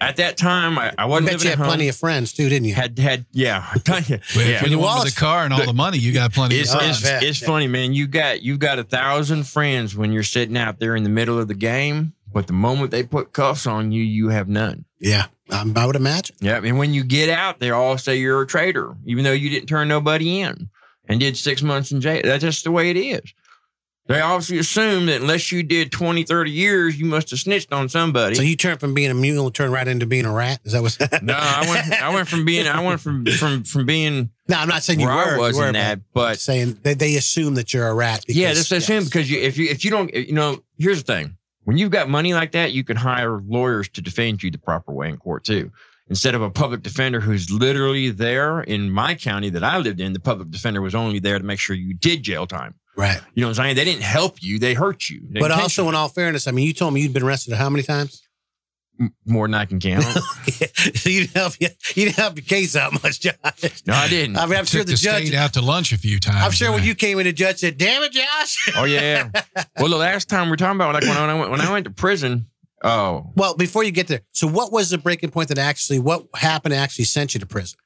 [0.02, 1.68] at that time, I, I I wasn't bet living you at had home.
[1.70, 2.76] plenty of friends too, didn't you?
[2.76, 4.18] had had yeah, I tell yeah.
[4.18, 6.58] if you're the with the car and all the money, you got plenty.
[6.58, 7.24] It's, of I it's, bet.
[7.24, 7.94] it's funny, man.
[7.94, 11.40] You got you got a thousand friends when you're sitting out there in the middle
[11.40, 14.84] of the game, But the moment they put cuffs on you, you have none.
[15.00, 16.36] Yeah, um, I would imagine.
[16.42, 16.60] Yeah.
[16.62, 19.68] And when you get out, they all say you're a traitor, even though you didn't
[19.68, 20.70] turn nobody in
[21.08, 22.22] and did six months in jail.
[22.26, 23.34] That's just the way it is.
[24.08, 27.88] They obviously assume that unless you did 20, 30 years, you must have snitched on
[27.88, 28.36] somebody.
[28.36, 30.60] So you turned from being a mule, turned right into being a rat.
[30.66, 31.00] Is that what's?
[31.00, 32.04] no, I went.
[32.04, 32.68] I went from being.
[32.68, 35.14] I went from from from being no, I'm not saying you were.
[35.14, 38.26] I was you were, in that, but saying they, they assume that you're a rat.
[38.28, 39.06] Because, yeah, that's the same yes.
[39.06, 42.10] because you, if you if you don't, you know, here's the thing: when you've got
[42.10, 45.44] money like that, you can hire lawyers to defend you the proper way in court
[45.44, 45.72] too.
[46.08, 50.14] Instead of a public defender who's literally there in my county that I lived in,
[50.14, 52.76] the public defender was only there to make sure you did jail time.
[52.96, 53.20] Right.
[53.34, 53.76] You know what I'm saying?
[53.76, 55.22] They didn't help you; they hurt you.
[55.30, 57.70] They But also, in all fairness, I mean, you told me you'd been arrested how
[57.70, 58.22] many times?
[59.00, 60.04] M- more than I can count.
[60.06, 63.84] so you didn't help you, you didn't help your case out much, Josh.
[63.86, 64.38] no, I didn't.
[64.38, 65.34] I mean, I'm sure Took the the judge.
[65.34, 66.44] out to lunch a few times.
[66.46, 69.30] I'm sure when I- you came in, the judge said, "Damn it, Josh." oh yeah.
[69.80, 71.92] Well, the last time we're talking about, like when I went when I went to
[71.92, 72.48] prison.
[72.84, 76.28] Oh, Well, before you get there, so what was the breaking point that actually, what
[76.36, 77.80] happened actually sent you to prison?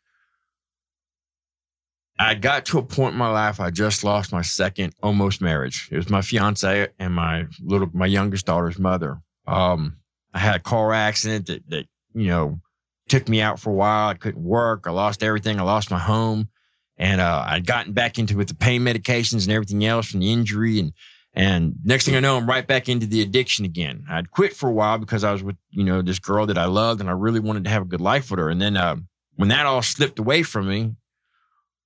[2.19, 5.87] I got to a point in my life I just lost my second almost marriage.
[5.91, 9.21] It was my fiance and my little my youngest daughter's mother.
[9.47, 9.98] Um,
[10.33, 12.59] I had a car accident that that you know
[13.07, 14.09] took me out for a while.
[14.09, 14.85] I couldn't work.
[14.85, 15.59] I lost everything.
[15.59, 16.49] I lost my home,
[16.97, 20.31] and uh, I'd gotten back into with the pain medications and everything else from the
[20.31, 20.79] injury.
[20.79, 20.93] And
[21.33, 24.03] and next thing I know, I'm right back into the addiction again.
[24.09, 26.65] I'd quit for a while because I was with you know this girl that I
[26.65, 28.49] loved and I really wanted to have a good life with her.
[28.49, 28.97] And then uh,
[29.35, 30.95] when that all slipped away from me,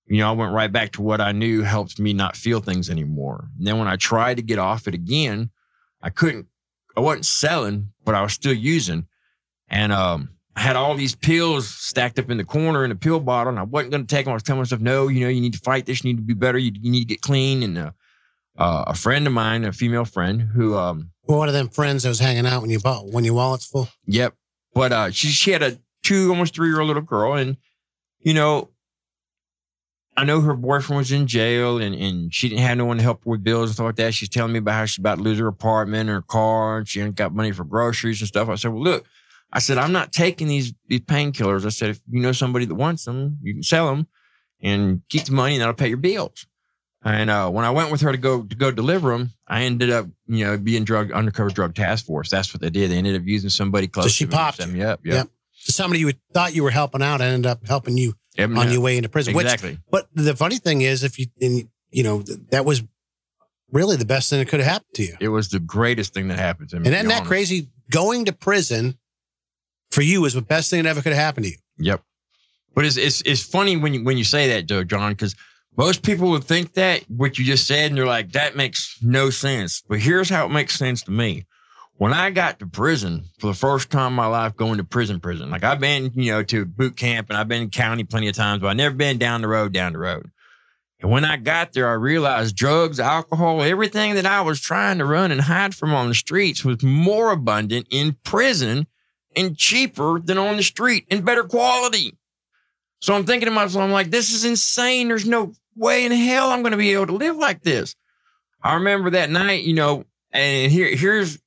[0.07, 2.89] you know, I went right back to what I knew helped me not feel things
[2.89, 3.47] anymore.
[3.57, 5.49] And then when I tried to get off it again,
[6.01, 6.47] I couldn't,
[6.95, 9.07] I wasn't selling, but I was still using.
[9.69, 13.19] And um, I had all these pills stacked up in the corner in a pill
[13.19, 14.31] bottle, and I wasn't going to take them.
[14.31, 16.23] I was telling myself, no, you know, you need to fight this, you need to
[16.23, 17.63] be better, you, you need to get clean.
[17.63, 17.91] And uh,
[18.57, 22.03] uh, a friend of mine, a female friend who, um, Well, one of them friends
[22.03, 23.89] that was hanging out when you bought when your wallet's full.
[24.05, 24.35] Yep.
[24.75, 27.57] But uh, she she had a two almost three year old little girl, and
[28.19, 28.69] you know,
[30.15, 33.03] I know her boyfriend was in jail, and and she didn't have no one to
[33.03, 34.13] help her with bills and stuff like that.
[34.13, 36.87] She's telling me about how she's about to lose her apartment and her car, and
[36.87, 38.49] she ain't got money for groceries and stuff.
[38.49, 39.05] I said, well, look,
[39.51, 41.65] I said I'm not taking these these painkillers.
[41.65, 44.07] I said if you know somebody that wants them, you can sell them
[44.61, 46.45] and keep the money, and that'll pay your bills.
[47.05, 49.89] And uh, when I went with her to go to go deliver them, I ended
[49.89, 52.29] up, you know, being drug undercover drug task force.
[52.29, 52.91] That's what they did.
[52.91, 54.11] They ended up using somebody close.
[54.11, 55.05] she to popped me up.
[55.05, 55.15] Yep.
[55.15, 55.27] Yep.
[55.51, 58.81] Somebody you thought you were helping out ended up helping you Yep, on no, your
[58.81, 59.33] way into prison.
[59.33, 59.77] Which, Exactly.
[59.91, 62.83] but the funny thing is, if you, and, you know, that was
[63.71, 65.17] really the best thing that could have happened to you.
[65.19, 66.87] It was the greatest thing that happened to me.
[66.87, 67.27] And isn't that honest.
[67.27, 67.67] crazy?
[67.91, 68.97] Going to prison
[69.91, 71.57] for you is the best thing that ever could have happened to you.
[71.77, 72.01] Yep.
[72.75, 75.35] But it's it's it's funny when you when you say that, Joe John, because
[75.77, 79.29] most people would think that what you just said, and they're like, that makes no
[79.29, 79.83] sense.
[79.87, 81.45] But here's how it makes sense to me.
[81.97, 85.19] When I got to prison for the first time in my life, going to prison,
[85.19, 88.27] prison, like I've been, you know, to boot camp and I've been in county plenty
[88.27, 90.29] of times, but I've never been down the road, down the road.
[90.99, 95.05] And when I got there, I realized drugs, alcohol, everything that I was trying to
[95.05, 98.87] run and hide from on the streets was more abundant in prison
[99.35, 102.17] and cheaper than on the street and better quality.
[103.01, 105.09] So I'm thinking to myself, I'm like, this is insane.
[105.09, 107.95] There's no way in hell I'm going to be able to live like this.
[108.63, 111.37] I remember that night, you know, and here, here's,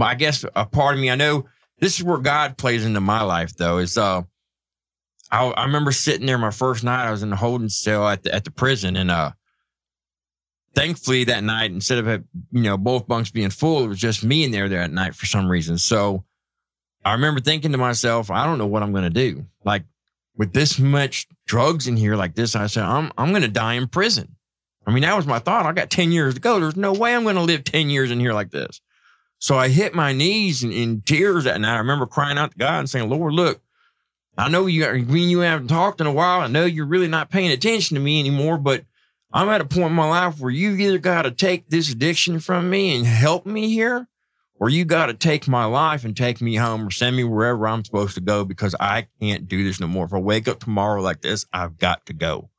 [0.00, 1.10] I guess, a part of me.
[1.10, 1.46] I know
[1.78, 3.78] this is where God plays into my life, though.
[3.78, 4.22] Is uh,
[5.30, 7.06] I, I remember sitting there my first night.
[7.06, 9.32] I was in the holding cell at the at the prison, and uh,
[10.74, 14.44] thankfully that night, instead of you know both bunks being full, it was just me
[14.44, 15.78] in there there at night for some reason.
[15.78, 16.24] So
[17.04, 19.46] I remember thinking to myself, I don't know what I'm to do.
[19.64, 19.84] Like
[20.36, 23.88] with this much drugs in here like this, I said, I'm I'm to die in
[23.88, 24.36] prison.
[24.86, 25.66] I mean, that was my thought.
[25.66, 26.60] I got 10 years to go.
[26.60, 28.80] There's no way I'm to live 10 years in here like this.
[29.38, 31.74] So I hit my knees in, in tears that night.
[31.74, 33.60] I remember crying out to God and saying, Lord, look,
[34.38, 37.30] I know you, when you haven't talked in a while, I know you're really not
[37.30, 38.84] paying attention to me anymore, but
[39.32, 42.40] I'm at a point in my life where you either got to take this addiction
[42.40, 44.08] from me and help me here,
[44.58, 47.66] or you got to take my life and take me home or send me wherever
[47.66, 50.06] I'm supposed to go because I can't do this no more.
[50.06, 52.50] If I wake up tomorrow like this, I've got to go.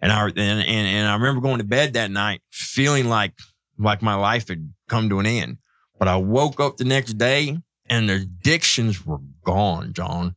[0.00, 3.32] And I and, and I remember going to bed that night feeling like
[3.78, 5.58] like my life had come to an end.
[5.98, 10.34] But I woke up the next day and the addictions were gone, John.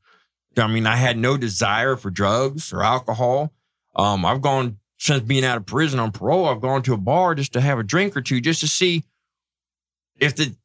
[0.57, 3.53] I mean, I had no desire for drugs or alcohol.
[3.95, 6.47] Um, I've gone since being out of prison on parole.
[6.47, 9.03] I've gone to a bar just to have a drink or two, just to see
[10.19, 10.55] if the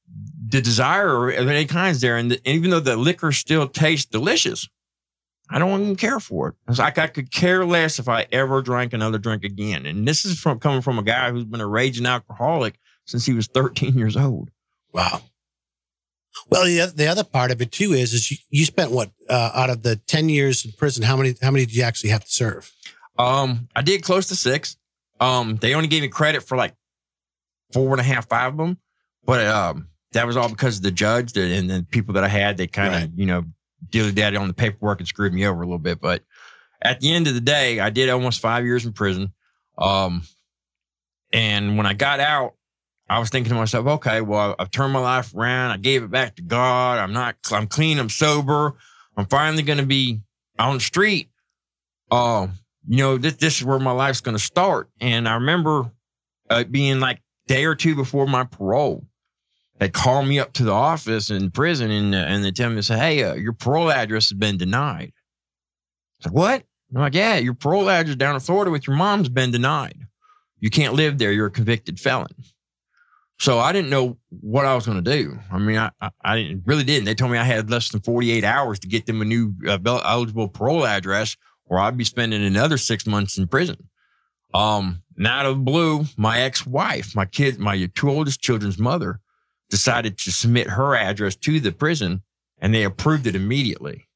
[0.49, 2.17] the desire of any kind is there.
[2.17, 4.69] And, the, and even though the liquor still tastes delicious,
[5.49, 6.55] I don't even care for it.
[6.69, 9.87] It's like I could care less if I ever drank another drink again.
[9.87, 13.33] And this is from coming from a guy who's been a raging alcoholic since he
[13.33, 14.51] was 13 years old.
[14.93, 15.23] Wow.
[16.51, 19.11] Well, the, oth- the other part of it too is is you, you spent what
[19.29, 21.03] uh, out of the ten years in prison?
[21.03, 22.71] How many how many did you actually have to serve?
[23.19, 24.77] Um, I did close to six.
[25.21, 26.75] Um, they only gave me credit for like
[27.73, 28.79] four and a half, five of them,
[29.25, 32.57] but um, that was all because of the judge and the people that I had.
[32.57, 33.11] They kind of, Right.
[33.15, 33.45] you know,
[33.91, 36.01] dilly daddy on the paperwork and screwed me over a little bit.
[36.01, 36.23] But
[36.83, 39.33] at the end of the day, I did almost five years in prison.
[39.79, 40.23] Um,
[41.33, 42.55] and when I got out,
[43.09, 45.73] I was thinking to myself, okay, well, I've turned my life around.
[45.73, 46.99] I gave it back to God.
[46.99, 47.99] I'm not, I'm clean.
[47.99, 48.75] I'm sober.
[49.17, 50.21] I'm finally going to be
[50.59, 51.29] on the street.
[52.11, 52.53] Um,
[52.89, 54.89] you know, this, this is where my life's going to start.
[55.01, 55.91] And I remember
[56.49, 59.05] uh, being like day or two before my parole.
[59.79, 62.81] They called me up to the office in prison and, uh, and they tell me,
[62.83, 65.13] say, hey, uh, your parole address has been denied.
[66.21, 66.63] I said, what?
[66.95, 69.99] I'm like, yeah, your parole address down in Florida with your mom's been denied.
[70.61, 71.33] You can't live there.
[71.33, 72.29] You're a convicted felon.
[73.39, 75.39] So I didn't know what I was going to do.
[75.51, 77.07] I mean, I, I, I really didn't.
[77.07, 79.79] They told me I had less than 48 hours to get them a new uh,
[79.85, 83.89] eligible parole address or I'd be spending another six months in prison.
[84.55, 89.21] Um, out of blue, my ex-wife, my kid, my two oldest children's mother
[89.71, 92.23] decided to submit her address to the prison
[92.61, 94.07] and they approved it immediately.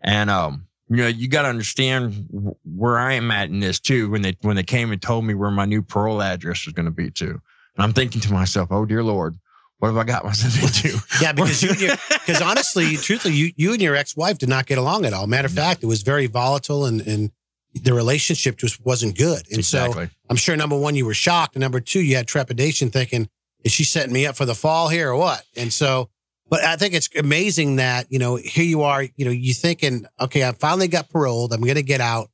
[0.00, 2.28] And, um, you know, you got to understand
[2.64, 4.08] where I am at in this too.
[4.08, 6.86] When they, when they came and told me where my new parole address was going
[6.86, 7.40] to be too.
[7.76, 9.36] And I'm thinking to myself, oh dear Lord,
[9.78, 10.98] what have I got myself into?
[11.20, 14.78] Yeah, because you because honestly, truthfully, you you and your ex wife did not get
[14.78, 15.26] along at all.
[15.26, 17.30] Matter of fact, it was very volatile and and
[17.74, 19.42] the relationship just wasn't good.
[19.52, 19.92] And so.
[20.28, 23.28] I'm sure number one, you were shocked, and number two, you had trepidation, thinking,
[23.64, 26.10] "Is she setting me up for the fall here or what?" And so,
[26.48, 30.06] but I think it's amazing that you know here you are, you know, you thinking,
[30.20, 31.52] "Okay, I finally got paroled.
[31.52, 32.30] I'm going to get out."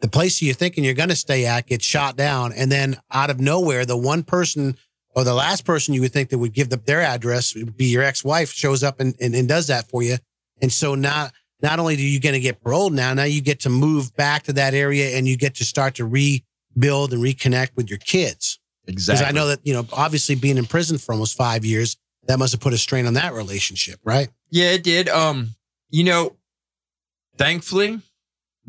[0.00, 3.30] The place you're thinking you're going to stay at gets shot down, and then out
[3.30, 4.76] of nowhere, the one person
[5.14, 7.86] or the last person you would think that would give the, their address would be
[7.86, 10.16] your ex-wife shows up and, and, and does that for you.
[10.62, 13.60] And so not not only do you going to get paroled now, now you get
[13.60, 17.70] to move back to that area and you get to start to rebuild and reconnect
[17.74, 18.60] with your kids.
[18.86, 19.26] Because Exactly.
[19.26, 21.96] I know that, you know, obviously being in prison for almost five years,
[22.28, 24.28] that must have put a strain on that relationship, right?
[24.50, 25.08] Yeah, it did.
[25.08, 25.56] Um,
[25.90, 26.36] you know,
[27.36, 28.00] thankfully,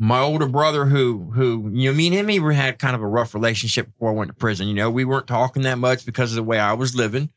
[0.02, 3.06] my older brother, who who you know, me and him even had kind of a
[3.06, 4.66] rough relationship before I went to prison.
[4.66, 7.28] You know, we weren't talking that much because of the way I was living,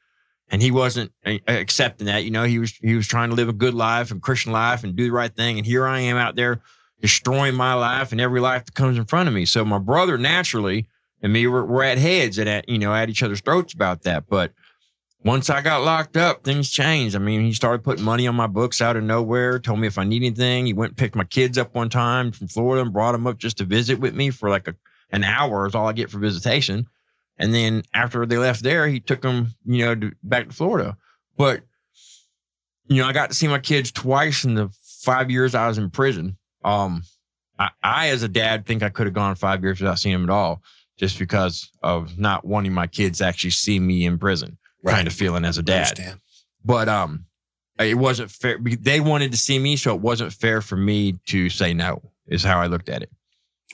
[0.49, 2.23] and he wasn't accepting that.
[2.23, 4.85] You know, he was he was trying to live a good life and Christian life
[4.85, 6.61] and do the right thing, and here I am out there
[7.01, 9.43] destroying my life and every life that comes in front of me.
[9.43, 10.87] So my brother naturally
[11.21, 14.03] and me were, were at heads and at you know at each other's throats about
[14.03, 14.53] that, but
[15.23, 17.15] once I got locked up, things changed.
[17.15, 19.97] I mean, he started putting money on my books out of nowhere, told me if
[19.97, 20.65] I need anything.
[20.65, 23.37] He went and picked my kids up one time from Florida and brought them up
[23.37, 24.75] just to visit with me for like a,
[25.11, 26.87] an hour is all I get for visitation.
[27.37, 30.97] And then after they left there, he took them, you know, to, back to Florida.
[31.37, 31.61] But,
[32.87, 34.69] you know, I got to see my kids twice in the
[35.03, 36.37] five years I was in prison.
[36.65, 37.03] Um,
[37.57, 40.29] I, I as a dad, think I could have gone five years without seeing them
[40.29, 40.61] at all
[40.97, 45.13] just because of not wanting my kids to actually see me in prison kind of
[45.13, 46.19] feeling as a dad.
[46.65, 47.25] But um,
[47.79, 48.57] it wasn't fair.
[48.59, 52.01] They wanted to see me, so it wasn't fair for me to say no.
[52.27, 53.09] Is how I looked at it.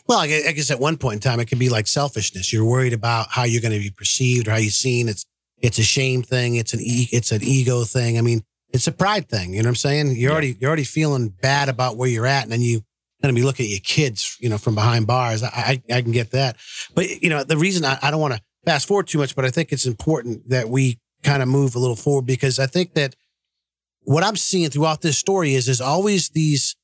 [0.08, 2.52] Well, I guess, I guess at one point in time, it can be like selfishness.
[2.52, 5.08] You're worried about how you're going to be perceived or how you're seen.
[5.08, 5.26] It's
[5.62, 6.56] it's a shame thing.
[6.56, 8.17] It's an e- it's an ego thing.
[8.17, 8.41] I mean,
[8.72, 9.54] it's a pride thing.
[9.54, 10.08] You know what I'm saying?
[10.15, 10.32] You're Yeah.
[10.32, 12.82] already you're already feeling bad about where you're at, and then you
[13.22, 15.43] going to be looking at your kids, you know, from behind bars.
[15.43, 16.56] I I, I can get that,
[16.95, 19.45] but you know, the reason I, I don't want to fast forward too much, but
[19.45, 22.93] I think it's important that we kind of move a little forward because I think
[22.93, 23.15] that
[24.01, 26.75] what I'm seeing throughout this story is there's always these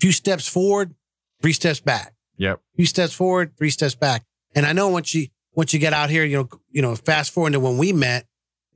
[0.00, 0.94] few steps forward,
[1.40, 2.60] three steps back Yep.
[2.76, 4.24] few steps forward, three steps back.
[4.54, 7.32] And I know once you once you get out here, you know, you know, fast
[7.32, 8.26] forward to when we met,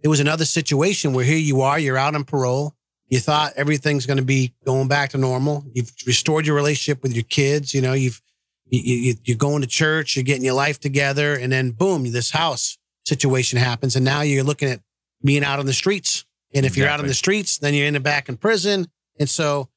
[0.02, 2.74] it was another situation where here you are, you're out on parole.
[3.08, 5.64] You thought everything's going to be going back to normal.
[5.74, 7.74] You've restored your relationship with your kids.
[7.74, 8.22] You know, you've
[8.70, 12.30] you, you, you're going to church, you're getting your life together, and then boom, this
[12.30, 14.80] house situation happens, and now you're looking at
[15.24, 16.24] being out on the streets.
[16.54, 18.86] And if you're out on the streets, then you're in the back in prison.
[19.20, 19.68] And so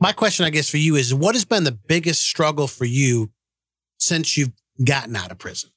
[0.00, 3.30] my question, I guess, for you is what has been the biggest struggle for you
[3.98, 4.52] since you've
[4.82, 5.70] gotten out of prison?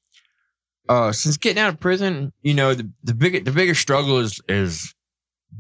[0.87, 4.39] Uh, since getting out of prison, you know, the the big the biggest struggle is
[4.47, 4.93] is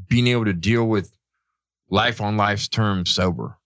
[0.07, 1.11] being able to deal with
[1.89, 3.57] life on life's terms sober.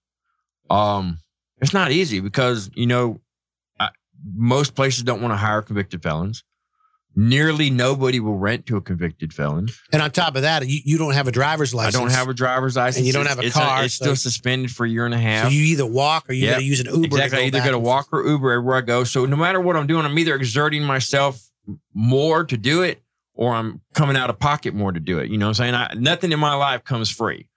[0.70, 1.20] Um,
[1.62, 3.20] it's not easy because you know
[3.80, 3.90] I,
[4.36, 6.44] most places don't want to hire convicted felons.
[7.16, 9.68] Nearly nobody will rent to a convicted felon.
[9.92, 11.96] And on top of that, you, you don't have a driver's license.
[11.96, 14.06] I don't have a driver's license, And you don't have a it's car, it's so-
[14.06, 15.46] still suspended for a year and a half.
[15.46, 16.54] So you either walk or you Yep.
[16.54, 17.06] got to use an Uber.
[17.08, 17.30] exactly.
[17.30, 19.04] To I go either got to walk or Uber everywhere I go.
[19.04, 21.42] So no matter what I'm doing, I'm either exerting myself
[21.94, 23.02] more to do it
[23.34, 25.30] or I'm coming out of pocket more to do it.
[25.32, 25.76] You know what I'm saying?
[25.76, 27.50] I, nothing in my life comes free.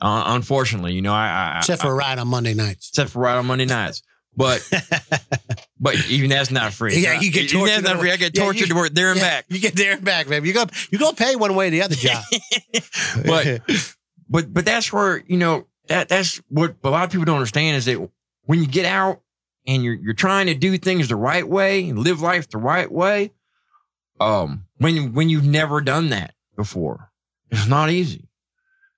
[0.00, 2.90] Uh, unfortunately, you know, I, I Except for a ride on Monday nights.
[2.90, 4.02] except for right on Monday nights.
[4.36, 4.66] But
[5.80, 6.96] but even that's not free.
[6.98, 8.10] Yeah, you get tortured that's not free.
[8.12, 9.44] I get Yeah, tortured you- to work there and Yeah, back.
[9.48, 10.44] You get there and back, man.
[10.44, 12.22] You go you go pay one way or the other job.
[13.26, 13.62] But
[14.28, 17.76] but but that's where you know that that's what a lot of people don't understand
[17.76, 18.06] is that
[18.44, 19.22] when you get out
[19.66, 22.90] and you're you're trying to do things the right way and live life the right
[22.92, 23.32] way,
[24.20, 27.10] um, when when you've never done that before,
[27.50, 28.28] it's not easy.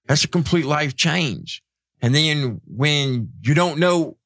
[0.08, 1.62] That's a complete life change.
[2.00, 4.16] And then when you don't know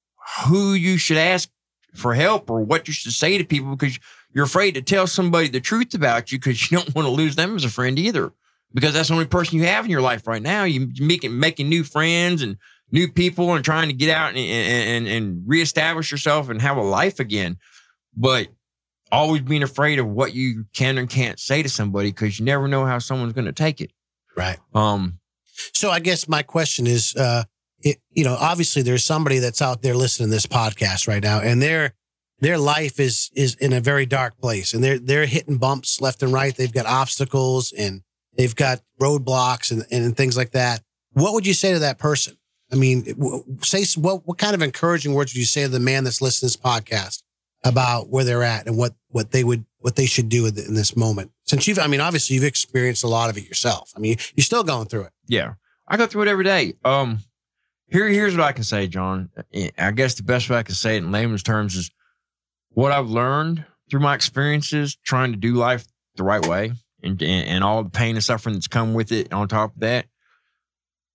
[0.46, 1.50] who you should ask
[1.94, 3.98] for help or what you should say to people because
[4.32, 7.36] you're afraid to tell somebody the truth about you because you don't want to lose
[7.36, 8.32] them as a friend either
[8.72, 10.64] because that's the only person you have in your life right now.
[10.64, 12.56] You are making making new friends and
[12.90, 16.82] new people and trying to get out and, and, and reestablish yourself and have a
[16.82, 17.58] life again.
[18.16, 18.48] But
[19.10, 22.68] always being afraid of what you can and can't say to somebody because you never
[22.68, 23.92] know how someone's going to take it.
[24.36, 24.58] right.
[24.74, 25.18] Um,
[25.72, 27.44] So I guess my question is, uh,
[27.80, 31.40] it, you know, obviously there's somebody that's out there listening to this podcast right now,
[31.40, 31.94] and their
[32.40, 36.22] their life is is in a very dark place, and they're they're hitting bumps left
[36.22, 36.54] and right.
[36.54, 38.02] They've got obstacles and
[38.36, 40.82] they've got roadblocks and and things like that.
[41.12, 42.36] What would you say to that person?
[42.72, 43.04] I mean,
[43.62, 46.50] say what what kind of encouraging words would you say to the man that's listening
[46.50, 47.22] to this podcast
[47.64, 50.74] about where they're at and what what they would what they should do in in
[50.74, 51.30] this moment?
[51.44, 53.92] Since you've, I mean, obviously you've experienced a lot of it yourself.
[53.94, 55.12] I mean, you're still going through it.
[55.32, 55.54] Yeah,
[55.88, 56.74] I go through it every day.
[56.84, 57.18] Um,
[57.88, 59.30] here, here's what I can say, John.
[59.78, 61.90] I guess the best way I can say it in layman's terms is
[62.68, 66.72] what I've learned through my experiences trying to do life the right way
[67.02, 69.80] and, and, and all the pain and suffering that's come with it on top of
[69.80, 70.04] that.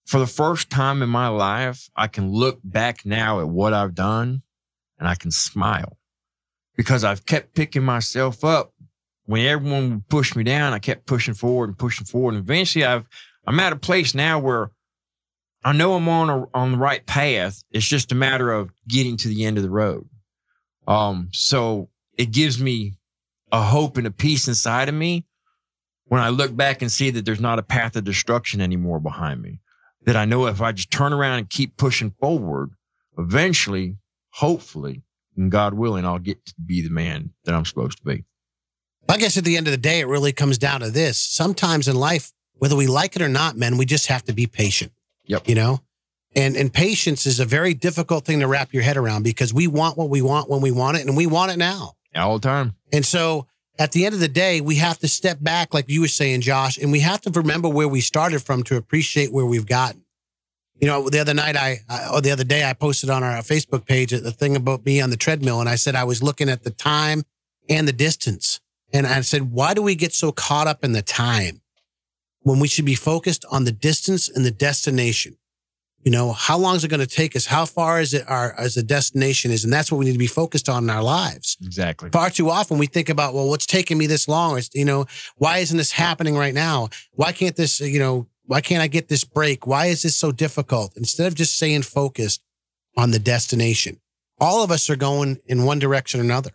[0.07, 3.93] For the first time in my life, I can look back now at what I've
[3.93, 4.41] done
[4.97, 5.97] and I can smile
[6.76, 8.74] because I've kept picking myself up.
[9.26, 12.34] When everyone would push me down, I kept pushing forward and pushing forward.
[12.36, 13.05] And eventually I've,
[13.48, 14.72] I'm at a place now where
[15.64, 17.62] I know I'm on a, on the right path.
[17.72, 20.08] It's just a matter of getting to the end of the road.
[20.88, 22.93] Um, so it gives me
[23.52, 25.26] a hope and a peace inside of me
[26.06, 29.41] when I look back and see that there's not a path of destruction anymore behind
[29.41, 29.62] me.
[30.06, 32.72] That I know if I just turn around and keep pushing forward,
[33.18, 33.98] eventually,
[34.32, 35.04] hopefully,
[35.36, 38.26] and God willing, I'll get to be the man that I'm supposed to be.
[39.10, 41.20] I guess at the end of the day, it really comes down to this.
[41.20, 44.47] Sometimes in life, whether we like it or not, men, we just have to be
[44.47, 44.91] patient.
[45.26, 45.47] Yep.
[45.47, 45.82] You know?
[46.36, 49.68] And and patience is a very difficult thing to wrap your head around because we
[49.68, 51.93] want what we want when we want it and we want it now.
[52.16, 52.76] All the time.
[52.91, 53.47] And so
[53.80, 56.41] at the end of the day, we have to step back, like you were saying,
[56.41, 60.03] Josh, and we have to remember where we started from to appreciate where we've gotten.
[60.80, 63.41] You know, the other night, I, I or the other day, I posted on our
[63.41, 66.49] Facebook page the thing about me on the treadmill, and I said I was looking
[66.49, 67.24] at the time
[67.68, 68.60] and the distance,
[68.93, 71.62] and I said, why do we get so caught up in the time
[72.48, 75.38] when we should be focused on the distance and the destination?
[76.04, 77.45] You know, how long is it going to take us?
[77.45, 80.18] How far is it our as the destination is, and that's what we need to
[80.18, 81.58] be focused on in our lives.
[81.62, 82.10] Exactly.
[82.12, 84.54] far too often we think about well what's taking me this long?
[84.54, 86.89] Or it's, you know why isn't this happening right now?
[87.12, 89.68] Why can't this you know why can't i get this break?
[89.68, 90.93] Why is this so difficult?
[90.95, 92.41] Instead of just staying focused
[92.95, 94.00] on the destination
[94.39, 96.52] all of us are going in one direction or another.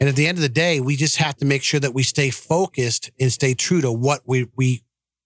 [0.00, 2.02] And at the end of the day we just have to make sure that we
[2.02, 4.82] stay focused and stay true to what we we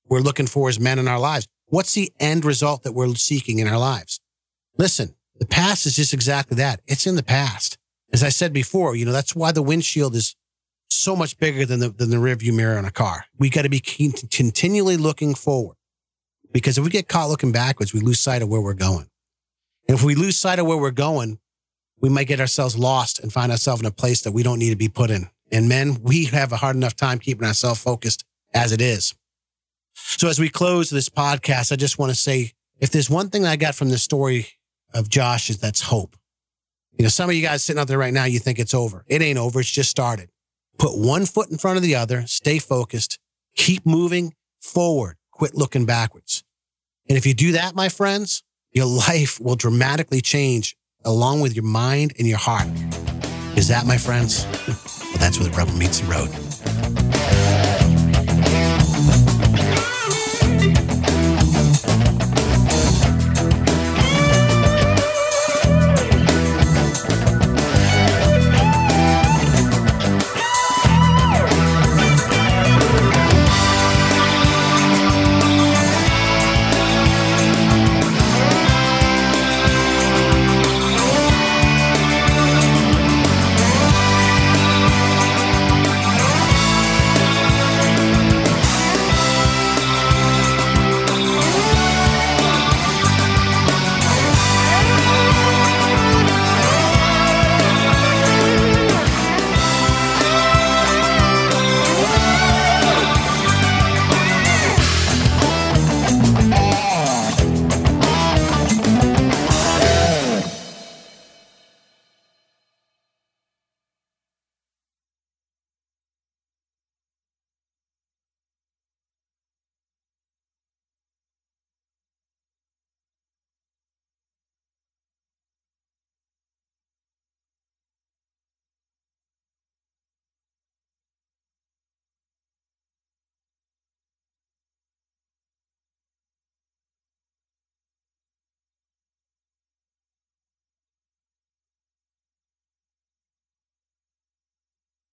[0.08, 3.58] we're looking for as men in our lives what's the end result that we're seeking
[3.58, 4.20] in our lives
[4.76, 7.78] listen the past is just exactly that it's in the past
[8.12, 10.34] as I said before, you know, that's why the windshield is
[10.88, 13.26] so much bigger than the, than the rearview mirror on a car.
[13.38, 15.76] We got to be continually looking forward
[16.52, 19.08] because if we get caught looking backwards, we lose sight of where we're going.
[19.86, 21.38] And if we lose sight of where we're going,
[22.00, 24.70] we might get ourselves lost and find ourselves in a place that we don't need
[24.70, 25.28] to be put in.
[25.50, 29.14] And men, we have a hard enough time keeping ourselves focused as it is.
[30.00, 33.44] So as we close this podcast, I just want to say, if there's one thing
[33.44, 34.46] I got from the story
[34.94, 36.16] of Josh is that's hope.
[36.96, 39.04] You know, some of you guys sitting out there right now, you think it's over.
[39.06, 39.60] It ain't over.
[39.60, 40.30] It's just started.
[40.78, 43.18] Put one foot in front of the other, stay focused,
[43.56, 46.42] keep moving forward, quit looking backwards.
[47.08, 48.42] And if you do that, my friends,
[48.72, 52.68] your life will dramatically change along with your mind and your heart.
[53.56, 54.46] Is that, my friends?
[55.08, 56.47] Well, that's where the rubber meets the road.